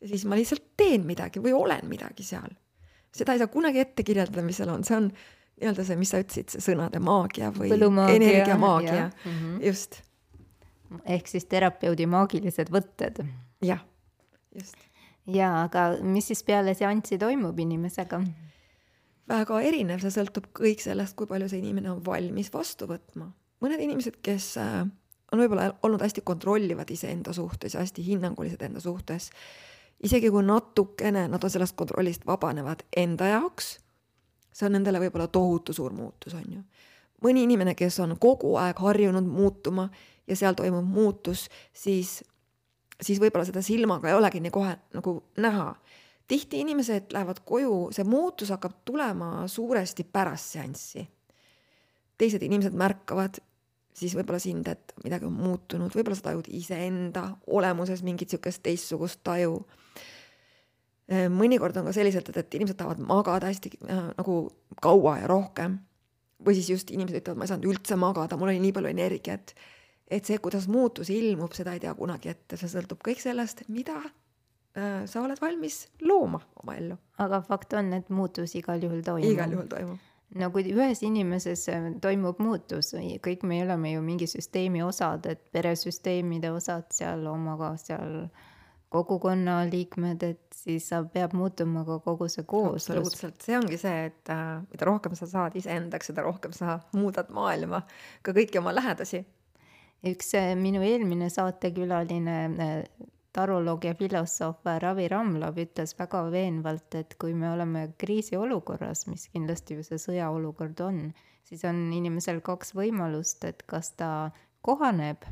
[0.00, 2.52] Ja siis ma lihtsalt teen midagi või olen midagi seal.
[3.16, 5.06] seda ei saa kunagi ette kirjeldada, mis seal on, see on
[5.56, 9.62] nii-öelda see, mis sa ütlesid, see sõnade maagia või energiamaagia, mm -hmm.
[9.64, 10.02] just.
[11.02, 13.24] Ehk siis terapeudi maagilised võtted.
[13.64, 13.80] jah,
[14.56, 14.76] just.
[15.26, 18.20] ja aga mis siis peale seanssi toimub inimesega?
[19.28, 23.30] väga erinev, see sõltub kõik sellest, kui palju see inimene on valmis vastu võtma.
[23.62, 24.84] mõned inimesed, kes äh,
[25.32, 29.30] on võib-olla olnud hästi kontrollivad iseenda suhtes ja hästi hinnangulised enda suhtes,
[30.02, 33.76] isegi kui natukene nad on sellest kontrollist vabanevad enda jaoks,
[34.52, 36.62] see on nendele võib-olla tohutu suur muutus, on ju.
[37.24, 39.88] mõni inimene, kes on kogu aeg harjunud muutuma
[40.26, 42.20] ja seal toimub muutus, siis,
[43.02, 45.74] siis võib-olla seda silmaga ei olegi nii kohe nagu näha.
[46.28, 51.08] tihti inimesed lähevad koju, see muutus hakkab tulema suuresti pärast seanssi.
[52.18, 53.40] teised inimesed märkavad
[53.96, 59.22] siis võib-olla sind, et midagi on muutunud, võib-olla sa tajud iseenda olemuses mingit niisugust teistsugust
[59.24, 59.62] taju.
[61.32, 64.40] mõnikord on ka selliselt, et, et inimesed tahavad magada hästi äh, nagu
[64.82, 65.78] kaua ja rohkem.
[66.46, 69.54] või siis just inimesed ütlevad, ma ei saanud üldse magada, mul oli nii palju energiat
[70.10, 73.98] et see, kuidas muutus ilmub, seda ei tea kunagi ette, see sõltub kõik sellest, mida
[73.98, 76.98] äh, sa oled valmis looma oma ellu.
[77.22, 79.32] aga fakt on, et muutus igal juhul toimub.
[79.32, 80.10] igal juhul toimub.
[80.38, 82.94] no kui ühes inimeses äh, toimub muutus,
[83.24, 88.28] kõik me oleme ju mingi süsteemi osad, et peresüsteemide osad seal omaga seal
[88.96, 92.86] kogukonna liikmed, et siis peab muutuma ka kogu see kooslus.
[92.94, 97.32] absoluutselt, see ongi see, et äh, mida rohkem sa saad iseendaks, seda rohkem sa muudad
[97.34, 97.82] maailma,
[98.22, 99.24] ka kõiki oma lähedasi
[100.06, 107.16] üks äh, minu eelmine saatekülaline, äh, taroloog ja filosoof Ravi Ramlov ütles väga veenvalt, et
[107.20, 111.02] kui me oleme kriisiolukorras, mis kindlasti ju see sõjaolukord on,
[111.44, 114.30] siis on inimesel kaks võimalust, et kas ta
[114.64, 115.26] kohaneb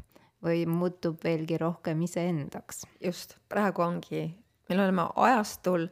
[0.45, 2.85] või muutub veelgi rohkem iseendaks.
[3.01, 4.27] just, praegu ongi,
[4.68, 5.89] meil oleme ajastul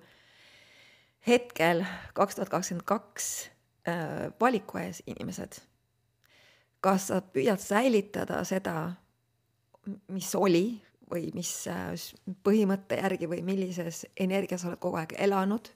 [1.26, 3.28] hetkel kaks tuhat kakskümmend kaks
[3.88, 5.62] äh, valiku ees inimesed
[6.82, 8.92] kas sa püüad säilitada seda,
[10.10, 10.66] mis oli
[11.12, 11.92] või mis äh,
[12.44, 15.68] põhimõtte järgi või millises energias oled kogu aeg elanud,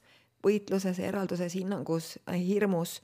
[0.47, 3.01] võitluses, eralduses, hinnangus, hirmus,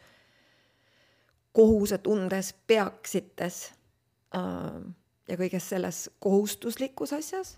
[1.52, 3.64] kohusetundes, peaksites
[4.36, 4.78] äh,
[5.28, 7.56] ja kõiges selles kohustuslikus asjas?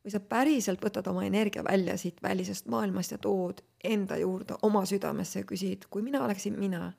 [0.00, 4.86] Või sa päriselt võtad oma energia välja siit välisest maailmast ja tood enda juurde oma
[4.88, 6.94] südamesse ja küsid, kui mina oleksin mina,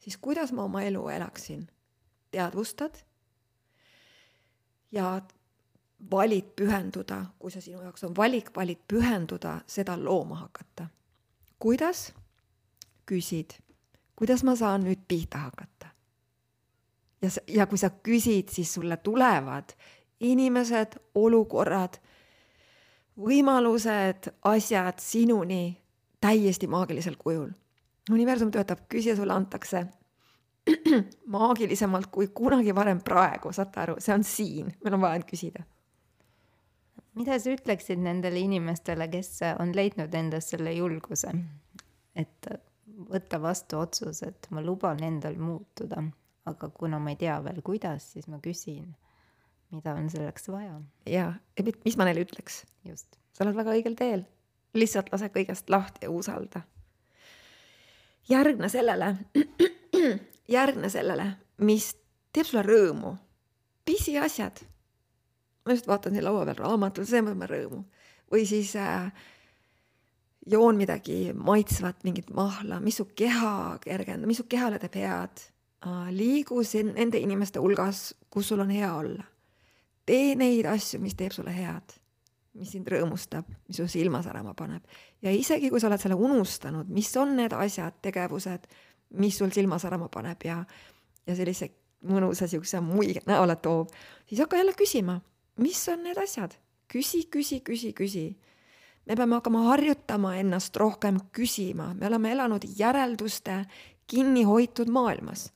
[0.00, 1.66] siis kuidas ma oma elu elaksin
[2.30, 2.98] teadvustad
[4.92, 5.20] ja
[6.10, 10.86] valid pühenduda, kui see sinu jaoks on valik, valid pühenduda seda looma hakata.
[11.58, 12.12] kuidas?
[13.06, 13.56] küsid,
[14.16, 15.90] kuidas ma saan nüüd pihta hakata?
[17.22, 19.74] ja, ja kui sa küsid, siis sulle tulevad
[20.20, 21.96] inimesed, olukorrad,
[23.20, 25.78] võimalused, asjad sinuni
[26.20, 27.50] täiesti maagilisel kujul.
[28.10, 29.86] universum töötab, küsija sulle antakse
[31.34, 35.66] maagilisemalt kui kunagi varem praegu, saate aru, see on siin, meil on vaja küsida.
[37.18, 41.32] mida sa ütleksid nendele inimestele, kes on leidnud endas selle julguse,
[42.14, 42.50] et
[43.10, 46.02] võtta vastu otsus, et ma luban endal muutuda,
[46.48, 48.92] aga kuna ma ei tea veel, kuidas, siis ma küsin,
[49.74, 50.80] mida on selleks vaja.
[51.06, 52.64] ja, ja mis ma neile ütleks?
[52.84, 53.18] just.
[53.32, 54.24] sa oled väga õigel teel,
[54.74, 56.62] lihtsalt lase kõigest lahti ja usalda.
[58.28, 59.16] järgne sellele
[60.50, 61.26] järgne sellele,
[61.64, 61.92] mis
[62.32, 63.16] teeb sulle rõõmu.
[63.84, 64.60] pisiasjad.
[65.66, 67.84] ma just vaatan siin laua peal raamatut, see teeb mulle rõõmu.
[68.32, 69.12] või siis äh,
[70.46, 75.46] joon midagi maitsvat, mingit mahla, mis su keha kergendab, mis su kehale teeb head
[75.86, 76.10] äh,.
[76.10, 76.62] liigu
[76.94, 79.24] nende inimeste hulgas, kus sul on hea olla.
[80.06, 81.96] tee neid asju, mis teeb sulle head,
[82.54, 84.82] mis sind rõõmustab, mis su silma särama paneb.
[85.22, 88.66] ja isegi, kui sa oled selle unustanud, mis on need asjad, tegevused
[89.10, 90.64] mis sul silma särama paneb ja,
[91.26, 91.70] ja sellise
[92.06, 93.90] mõnusa siukse muige näole toob,
[94.26, 95.20] siis hakka jälle küsima,
[95.60, 96.56] mis on need asjad.
[96.90, 98.36] küsi, küsi, küsi, küsi.
[99.06, 103.66] me peame hakkama harjutama ennast rohkem küsima, me oleme elanud järelduste
[104.06, 105.52] kinni hoitud maailmas.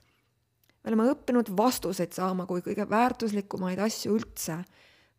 [0.84, 4.64] me oleme õppinud vastuseid saama kui kõige väärtuslikumaid asju üldse.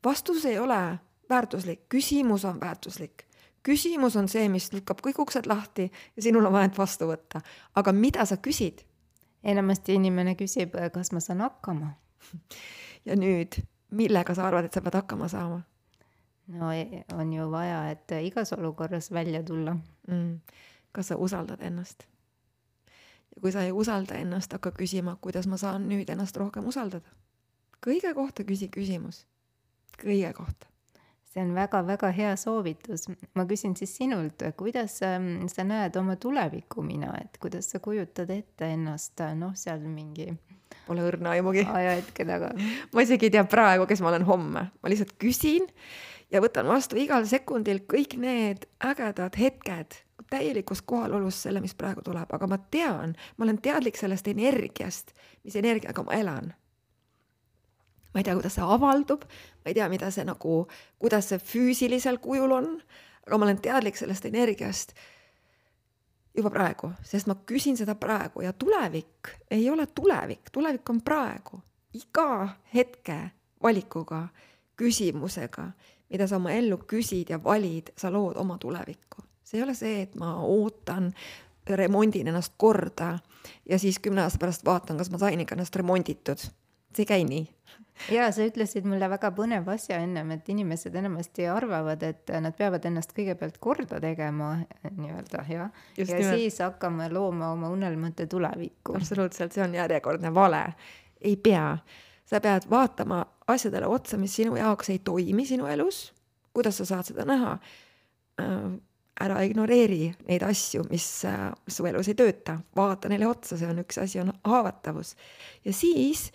[0.04, 3.25] vastus ei ole väärtuslik, küsimus on väärtuslik
[3.66, 7.42] küsimus on see, mis lükkab kõik uksed lahti ja sinul on vaja end vastu võtta.
[7.76, 8.86] aga mida sa küsid?
[9.44, 11.94] enamasti inimene küsib, kas ma saan hakkama.
[13.06, 13.62] ja nüüd,
[13.92, 15.62] millega sa arvad, et sa pead hakkama saama?
[16.48, 20.40] no e, on ju vaja, et igas olukorras välja tulla mm..
[20.92, 22.06] kas sa usaldad ennast?
[23.36, 27.10] ja kui sa ei usalda ennast, hakka küsima, kuidas ma saan nüüd ennast rohkem usaldada.
[27.82, 29.26] kõige kohta küsi küsimus.
[30.02, 30.75] kõige kohta
[31.36, 33.10] see on väga-väga hea soovitus.
[33.36, 38.32] ma küsin siis sinult, kuidas ähm, sa näed oma tulevikku mina, et kuidas sa kujutad
[38.32, 40.32] ette ennast noh, seal mingi
[40.86, 41.66] Pole õrna aimugi.
[41.66, 42.54] ajahetke taga.
[42.94, 45.68] ma isegi ei tea praegu, kes ma olen homme, ma lihtsalt küsin
[46.32, 52.32] ja võtan vastu igal sekundil kõik need ägedad hetked täielikus kohalolus selle, mis praegu tuleb,
[52.34, 55.12] aga ma tean, ma olen teadlik sellest energiast,
[55.44, 56.54] mis energiaga ma elan
[58.16, 60.62] ma ei tea, kuidas see avaldub, ma ei tea, mida see nagu,
[61.04, 62.70] kuidas see füüsilisel kujul on,
[63.28, 64.96] aga ma olen teadlik sellest energiast
[66.36, 71.62] juba praegu, sest ma küsin seda praegu ja tulevik ei ole tulevik, tulevik on praegu.
[71.96, 73.32] iga hetke
[73.64, 74.28] valikuga,
[74.76, 75.70] küsimusega,
[76.12, 79.24] mida sa oma ellu küsid ja valid, sa lood oma tulevikku.
[79.44, 81.14] see ei ole see, et ma ootan,
[81.68, 83.20] remondin ennast korda
[83.70, 86.38] ja siis kümne aasta pärast vaatan, kas ma sain ikka ennast remonditud.
[86.40, 87.55] see ei käi nii
[88.16, 92.86] ja sa ütlesid mulle väga põneva asja ennem, et inimesed enamasti arvavad, et nad peavad
[92.90, 94.56] ennast kõigepealt korda tegema
[94.86, 96.32] nii-öelda jah, ja nimelt.
[96.36, 98.98] siis hakkama looma oma unelmate tulevikku.
[99.00, 100.66] absoluutselt, see on järjekordne vale.
[101.22, 101.78] ei pea,
[102.26, 106.14] sa pead vaatama asjadele otsa, mis sinu jaoks ei toimi sinu elus.
[106.54, 107.58] kuidas sa saad seda näha?
[108.42, 108.76] Äh,
[109.22, 113.80] ära ignoreeri neid asju, mis äh, su elus ei tööta, vaata neile otsa, see on
[113.86, 115.16] üks asi, on haavatavus.
[115.66, 116.32] ja siis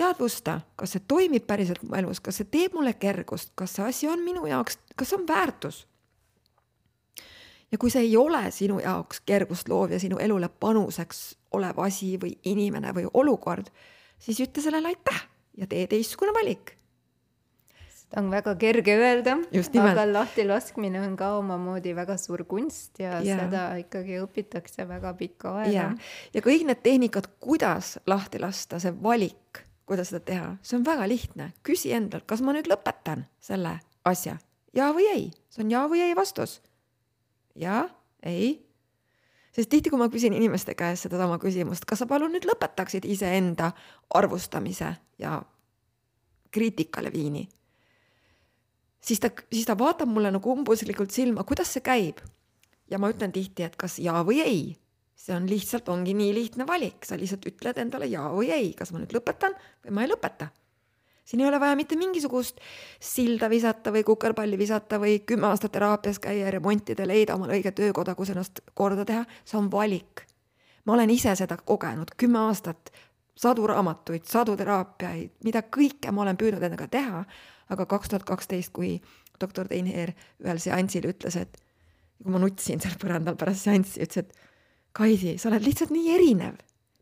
[0.00, 4.08] teadvusta, kas see toimib päriselt mu elus, kas see teeb mulle kergust, kas see asi
[4.10, 5.86] on minu jaoks, kas on väärtus.
[7.72, 12.16] ja kui see ei ole sinu jaoks kergust loov ja sinu elule panuseks olev asi
[12.18, 13.70] või inimene või olukord,
[14.18, 15.22] siis ütle sellele aitäh
[15.56, 16.80] ja tee teistsugune valik
[18.10, 19.36] seda on väga kerge öelda,
[19.84, 25.54] aga lahtilaskmine on ka omamoodi väga suur kunst ja, ja seda ikkagi õpitakse väga pikka
[25.62, 25.90] aega.
[26.34, 31.06] ja kõik need tehnikad, kuidas lahti lasta, see valik kuidas seda teha, see on väga
[31.10, 34.36] lihtne, küsi endalt, kas ma nüüd lõpetan selle asja,
[34.76, 36.60] ja või ei, see on ja või ei vastus.
[37.58, 37.88] ja,
[38.22, 38.60] ei.
[39.50, 43.72] sest tihti, kui ma küsin inimeste käest sedasama küsimust, kas sa palun nüüd lõpetaksid iseenda
[44.14, 45.40] arvustamise ja
[46.54, 47.48] kriitikale viini,
[49.02, 52.22] siis ta, siis ta vaatab mulle nagu umbuslikult silma, kuidas see käib.
[52.90, 54.62] ja ma ütlen tihti, et kas ja või ei
[55.20, 58.92] see on lihtsalt, ongi nii lihtne valik, sa lihtsalt ütled endale ja või ei, kas
[58.94, 60.48] ma nüüd lõpetan või ma ei lõpeta.
[61.24, 62.58] siin ei ole vaja mitte mingisugust
[62.98, 68.14] silda visata või kukerpalli visata või kümme aastat teraapias käia remontida, leida omale õige töökoda,
[68.14, 70.24] kus ennast korda teha, see on valik.
[70.84, 72.90] ma olen ise seda kogenud, kümme aastat,
[73.36, 77.24] sadu raamatuid, sadu teraapiaid, mida kõike ma olen püüdnud endaga teha,
[77.68, 79.00] aga kaks tuhat kaksteist, kui
[79.40, 81.60] doktor Teinheer ühel seansil ütles, et
[82.22, 84.49] kui ma nutsin seal põrandal pärast seanssi, ütles, et
[84.92, 86.58] Kaidi, sa oled lihtsalt nii erinev.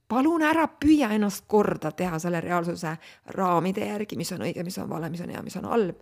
[0.08, 2.94] palun ära püüa ennast korda teha selle reaalsuse
[3.36, 6.00] raamide järgi, mis on õige, mis on vale, mis on hea, mis on halb.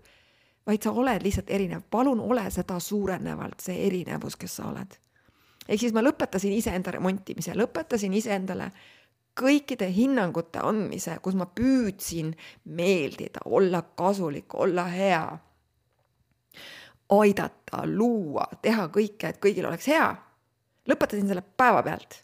[0.66, 4.99] vaid sa oled lihtsalt erinev, palun ole seda suurenevalt, see erinevus, kes sa oled.
[5.68, 8.70] ehk siis ma lõpetasin iseenda remontimise, lõpetasin iseendale
[9.41, 12.34] kõikide hinnangute andmise, kus ma püüdsin
[12.64, 15.39] meeldida, olla kasulik, olla hea,
[17.11, 20.26] aidata, luua, teha kõike, et kõigil oleks hea
[20.91, 22.22] lõpetasin selle päevapealt.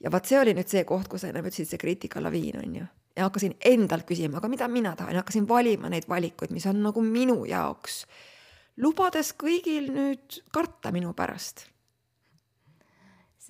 [0.00, 2.86] ja vot see oli nüüd see koht, kus sa ennem ütlesid, see kriitikalaviin on ju.
[3.16, 7.02] ja hakkasin endalt küsima, aga mida mina tahan, hakkasin valima neid valikuid, mis on nagu
[7.04, 8.04] minu jaoks.
[8.76, 11.70] lubades kõigil nüüd karta minu pärast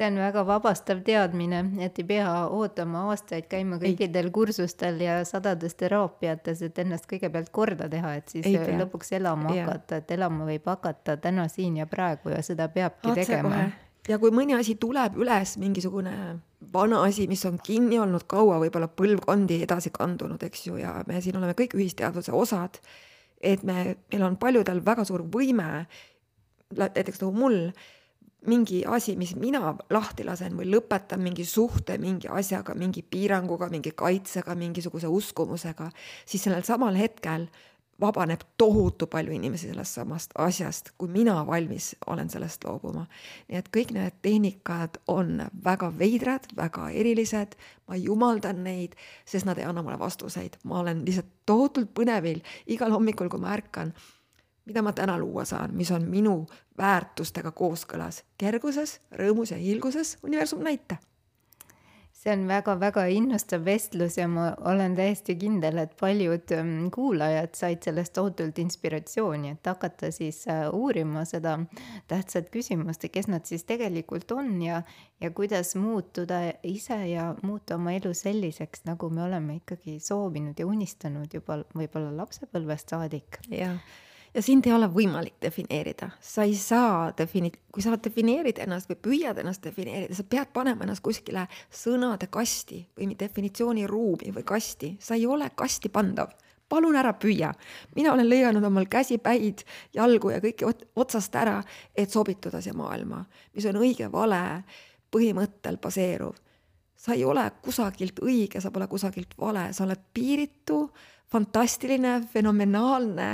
[0.01, 4.33] see on väga vabastav teadmine, et ei pea ootama aastaid käima kõikidel ei.
[4.33, 8.49] kursustel ja sadades teraapiates, et ennast kõigepealt korda teha, et siis
[8.81, 9.67] lõpuks elama ja.
[9.67, 13.67] hakata, et elama võib hakata täna, siin ja praegu ja seda peabki Otse tegema
[14.11, 16.15] ja kui mõni asi tuleb üles, mingisugune
[16.73, 21.23] vana asi, mis on kinni olnud kaua, võib-olla põlvkondi edasi kandunud, eks ju, ja me
[21.23, 22.81] siin oleme kõik ühisteadvuse osad,
[23.41, 25.87] et me, meil on paljudel väga suur võime,
[26.77, 27.59] näiteks nagu mul,
[28.49, 33.93] mingi asi, mis mina lahti lasen või lõpetan mingi suhte mingi asjaga, mingi piiranguga, mingi
[33.93, 35.91] kaitsega, mingisuguse uskumusega,
[36.25, 37.51] siis sellel samal hetkel
[38.01, 43.07] vabaneb tohutu palju inimesi sellest samast asjast, kui mina valmis olen sellest loobuma.
[43.49, 47.57] nii et kõik need tehnikad on väga veidrad, väga erilised,
[47.89, 52.41] ma jumaldan neid, sest nad ei anna mulle vastuseid, ma olen lihtsalt tohutult põnevil.
[52.67, 53.95] Igal hommikul, kui ma ärkan
[54.65, 56.47] mida ma täna luua saan, mis on minu
[56.79, 58.23] väärtustega kooskõlas?
[58.39, 61.01] Kerguses, rõõmus ja hiilguses, universum näita
[62.21, 67.81] see on väga-väga innustav vestlus ja ma olen täiesti kindel, et paljud ähm, kuulajad said
[67.87, 71.57] sellest tohutult inspiratsiooni, et hakata siis äh, uurima seda
[72.13, 74.83] tähtsat küsimust, et kes nad siis tegelikult on ja,
[75.21, 80.69] ja kuidas muutuda ise ja muuta oma elu selliseks, nagu me oleme ikkagi soovinud ja
[80.69, 83.41] unistanud juba võib-olla lapsepõlvest saadik.
[83.49, 83.81] jah
[84.35, 88.99] ja sind ei ole võimalik defineerida, sa ei saa defini-, kui sa defineerid ennast või
[89.07, 95.19] püüad ennast defineerida, sa pead panema ennast kuskile sõnade kasti või definitsiooniruumi või kasti, sa
[95.19, 96.31] ei ole kasti pandav.
[96.71, 97.53] palun ära püüa.
[97.97, 99.65] mina olen lõiganud omal käsi, päid,
[99.95, 101.63] jalgu ja kõike otsast ära,
[101.97, 103.25] et sobituda siia maailma,
[103.55, 104.63] mis on õige-vale
[105.11, 106.35] põhimõttel baseeruv.
[107.01, 110.83] Sa ei ole kusagilt õige, sa pole kusagilt vale, sa oled piiritu
[111.33, 113.29] fantastiline, fenomenaalne,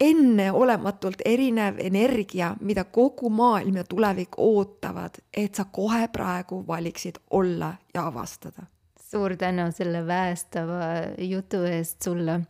[0.00, 7.74] enneolematult erinev energia, mida kogu maailm ja tulevik ootavad, et sa kohe praegu valiksid olla
[7.94, 8.66] ja avastada
[9.06, 10.80] suur tänu selle väestava
[11.22, 12.40] jutu eest sulle.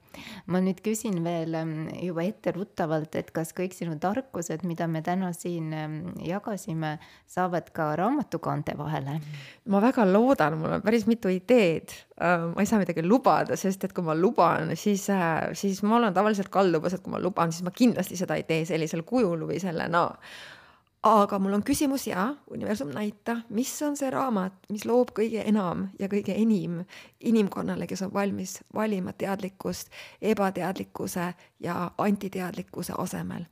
[0.48, 5.28] ma nüüd küsin veel ähm, juba etteruttavalt, et kas kõik sinu tarkused, mida me täna
[5.36, 6.94] siin ähm, jagasime,
[7.28, 9.18] saavad ka raamatukaante vahele?
[9.68, 11.92] ma väga loodan, mul on päris mitu ideed.
[12.16, 16.00] Äh, ma ei saa midagi lubada, sest et kui ma luban, siis, äh, siis ma
[16.00, 19.44] olen tavaliselt kaldubas, et kui ma luban, siis ma kindlasti seda ei tee sellisel kujul
[19.50, 20.06] või sellena no
[21.06, 25.86] aga mul on küsimus ja universum näita, mis on see raamat, mis loob kõige enam
[26.00, 26.80] ja kõige enim
[27.20, 29.92] inimkonnale, kes on valmis valima teadlikkust
[30.22, 33.46] ebateadlikkuse ja antiteadlikkuse asemel.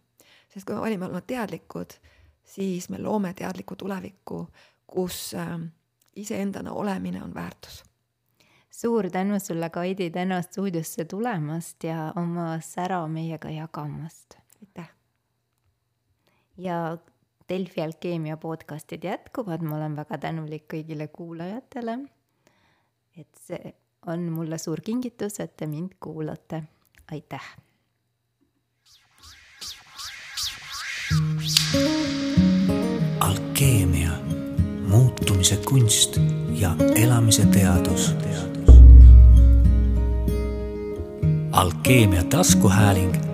[0.48, 1.96] sest kui me valime olla teadlikud,
[2.44, 4.46] siis me loome teadlikku tulevikku,
[4.86, 5.58] kus äh,
[6.16, 7.84] iseendana olemine on väärtus
[8.70, 14.34] suur tänu sulle, Kaidi, täna stuudiosse tulemast ja oma sära meiega jagamast.
[14.60, 14.90] aitäh!
[16.56, 16.98] ja
[17.48, 21.98] Delfi alkeemia podcastid jätkuvad, ma olen väga tänulik kõigile kuulajatele.
[23.16, 23.74] et see
[24.06, 26.62] on mulle suur kingitus, et te mind kuulate.
[27.12, 27.56] aitäh.
[33.20, 34.10] alkeemia,
[34.88, 36.16] muutumise kunst
[36.50, 38.14] ja elamise teadus.
[41.52, 43.33] alkeemia taskuhääling